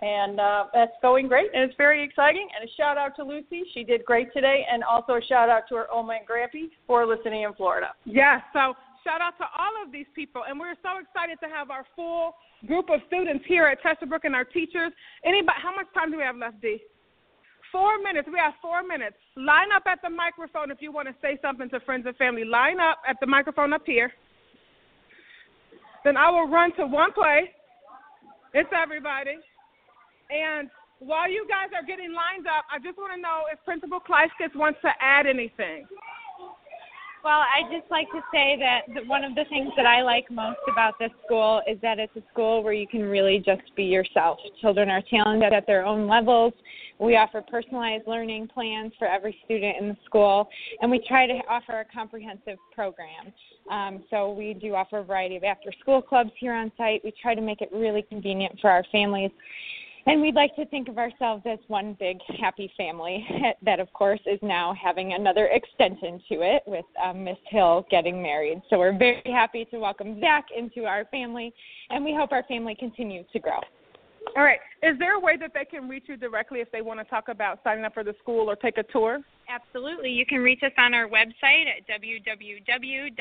And 0.02 0.40
uh, 0.40 0.66
that's 0.74 0.98
going 1.04 1.28
great, 1.28 1.52
and 1.54 1.64
it's 1.64 1.78
very 1.78 2.04
exciting. 2.04 2.48
And 2.56 2.68
a 2.68 2.74
shout 2.74 2.98
out 2.98 3.16
to 3.18 3.24
Lucy, 3.24 3.64
she 3.72 3.84
did 3.84 4.04
great 4.04 4.34
today, 4.34 4.66
and 4.72 4.84
also 4.84 5.14
a 5.14 5.22
shout 5.22 5.48
out 5.48 5.70
to 5.70 5.76
her 5.76 5.92
Oma 5.94 6.18
and 6.20 6.28
Grampy 6.28 6.72
for 6.88 7.06
listening 7.06 7.44
in 7.44 7.54
Florida. 7.54 7.90
Yes, 8.06 8.42
so 8.52 8.74
shout 9.04 9.22
out 9.22 9.38
to 9.38 9.46
all 9.58 9.86
of 9.86 9.92
these 9.92 10.08
people, 10.16 10.42
and 10.50 10.60
we're 10.60 10.74
so 10.82 10.98
excited 10.98 11.38
to 11.44 11.50
have 11.54 11.70
our 11.70 11.86
full 11.96 12.34
group 12.66 12.90
of 12.90 13.00
students 13.06 13.46
here 13.48 13.68
at 13.68 13.78
Chesterbrook 13.84 14.22
and 14.24 14.36
our 14.36 14.44
teachers. 14.44 14.92
Anybody? 15.24 15.58
How 15.62 15.76
much 15.76 15.86
time 15.94 16.10
do 16.10 16.18
we 16.18 16.24
have 16.24 16.36
left, 16.36 16.60
D? 16.62 16.80
Four 17.72 18.00
minutes. 18.00 18.28
We 18.32 18.40
have 18.40 18.54
four 18.60 18.82
minutes. 18.84 19.16
Line 19.38 19.72
up 19.74 19.84
at 19.86 20.00
the 20.02 20.10
microphone 20.10 20.72
if 20.72 20.82
you 20.82 20.92
want 20.92 21.08
to 21.08 21.16
say 21.22 21.38
something 21.42 21.70
to 21.70 21.80
friends 21.82 22.06
and 22.08 22.16
family. 22.18 22.44
Line 22.44 22.80
up 22.80 22.98
at 23.08 23.18
the 23.22 23.28
microphone 23.28 23.72
up 23.72 23.84
here. 23.86 24.12
Then 26.04 26.18
I 26.18 26.30
will 26.32 26.50
run 26.50 26.76
to 26.78 26.88
one 26.88 27.14
place. 27.14 27.54
It's 28.54 28.70
everybody. 28.76 29.38
And 30.32 30.70
while 31.00 31.30
you 31.30 31.46
guys 31.50 31.70
are 31.76 31.86
getting 31.86 32.13
lined 32.13 32.48
up, 32.48 32.65
I 32.72 32.80
just 32.80 32.98
want 32.98 33.13
to 33.13 33.22
know 33.22 33.44
if 33.52 33.63
Principal 33.65 34.00
Kleiskis 34.00 34.56
wants 34.56 34.80
to 34.82 34.91
add 35.02 35.28
anything. 35.28 35.86
Well, 37.24 37.44
I'd 37.54 37.70
just 37.72 37.89
like 37.91 38.10
to 38.12 38.22
say 38.34 38.58
that 38.60 39.06
one 39.06 39.24
of 39.24 39.36
the 39.36 39.46
things 39.50 39.70
that 39.78 39.86
I 39.86 40.02
like 40.02 40.32
most 40.32 40.58
about 40.72 40.96
this 41.00 41.12
school 41.24 41.62
is 41.67 41.78
that 41.82 42.00
it's 42.00 42.15
a 42.15 42.24
school 42.32 42.63
where 42.63 42.74
you 42.74 42.88
can 42.88 43.04
really 43.04 43.38
just 43.38 43.62
be 43.76 43.84
yourself. 43.84 44.39
Children 44.60 44.89
are 44.89 45.04
talented 45.08 45.54
at 45.54 45.67
their 45.67 45.86
own 45.86 46.08
levels. 46.08 46.54
We 46.98 47.17
offer 47.17 47.41
personalized 47.41 48.08
learning 48.08 48.48
plans 48.48 48.94
for 48.98 49.08
every 49.08 49.38
student 49.46 49.78
in 49.80 49.89
the 49.89 49.98
school, 50.06 50.50
and 50.82 50.89
we 50.89 51.00
try 51.08 51.28
to 51.28 51.34
offer 51.48 51.80
a 51.80 51.86
comprehensive 51.86 52.58
program. 52.74 53.32
Um, 53.70 54.04
so 54.10 54.32
we 54.34 54.56
do 54.56 54.74
offer 54.74 55.00
a 55.00 55.04
variety 55.04 55.36
of 55.36 55.44
after 55.44 55.72
school 55.80 56.02
clubs 56.02 56.32
here 56.39 56.54
on 56.54 56.72
site. 56.76 57.02
We 57.04 57.13
try 57.22 57.36
to 57.36 57.41
make 57.41 57.62
it 57.62 57.70
really 57.72 58.02
convenient 58.04 58.60
for 58.60 58.70
our 58.70 58.84
families. 58.91 59.32
And 60.08 60.22
we'd 60.22 60.36
like 60.36 60.56
to 60.56 60.66
think 60.66 60.88
of 60.88 60.98
ourselves 60.98 61.44
as 61.46 61.60
one 61.68 61.96
big 62.00 62.18
happy 62.40 62.72
family 62.76 63.26
that, 63.62 63.80
of 63.80 63.92
course, 63.94 64.20
is 64.26 64.40
now 64.42 64.76
having 64.82 65.14
another 65.14 65.48
extension 65.48 66.22
to 66.30 66.42
it 66.42 66.64
with 66.66 66.86
um, 67.04 67.24
Miss 67.24 67.38
Hill 67.50 67.86
getting 67.92 68.22
married. 68.22 68.62
So 68.70 68.80
we're 68.80 68.98
very 68.98 69.22
happy 69.26 69.66
to 69.66 69.78
welcome 69.78 70.20
Zach 70.20 70.46
into 70.58 70.86
our 70.86 71.06
family, 71.06 71.54
and 71.90 72.04
we 72.04 72.16
hope 72.16 72.32
our 72.32 72.44
family 72.44 72.76
continues 72.76 73.26
to 73.34 73.40
grow. 73.40 73.60
All 74.38 74.44
right. 74.44 74.60
Is 74.84 74.98
there 74.98 75.16
a 75.16 75.20
way 75.20 75.36
that 75.38 75.52
they 75.54 75.66
can 75.66 75.90
reach 75.90 76.06
you 76.08 76.18
directly 76.18 76.60
if 76.62 76.72
they 76.72 76.82
want 76.82 77.00
to 77.00 77.04
talk 77.06 77.28
about 77.28 77.60
signing 77.64 77.86
up 77.86 77.94
for 77.94 78.04
the 78.04 78.16
school 78.22 78.50
or 78.50 78.56
take 78.56 78.78
a 78.78 78.84
tour? 78.84 79.20
Absolutely. 79.50 80.10
You 80.10 80.26
can 80.26 80.40
reach 80.40 80.62
us 80.64 80.72
on 80.78 80.94
our 80.94 81.08
website 81.08 81.66
at 81.68 81.88
www.cb 82.02 83.18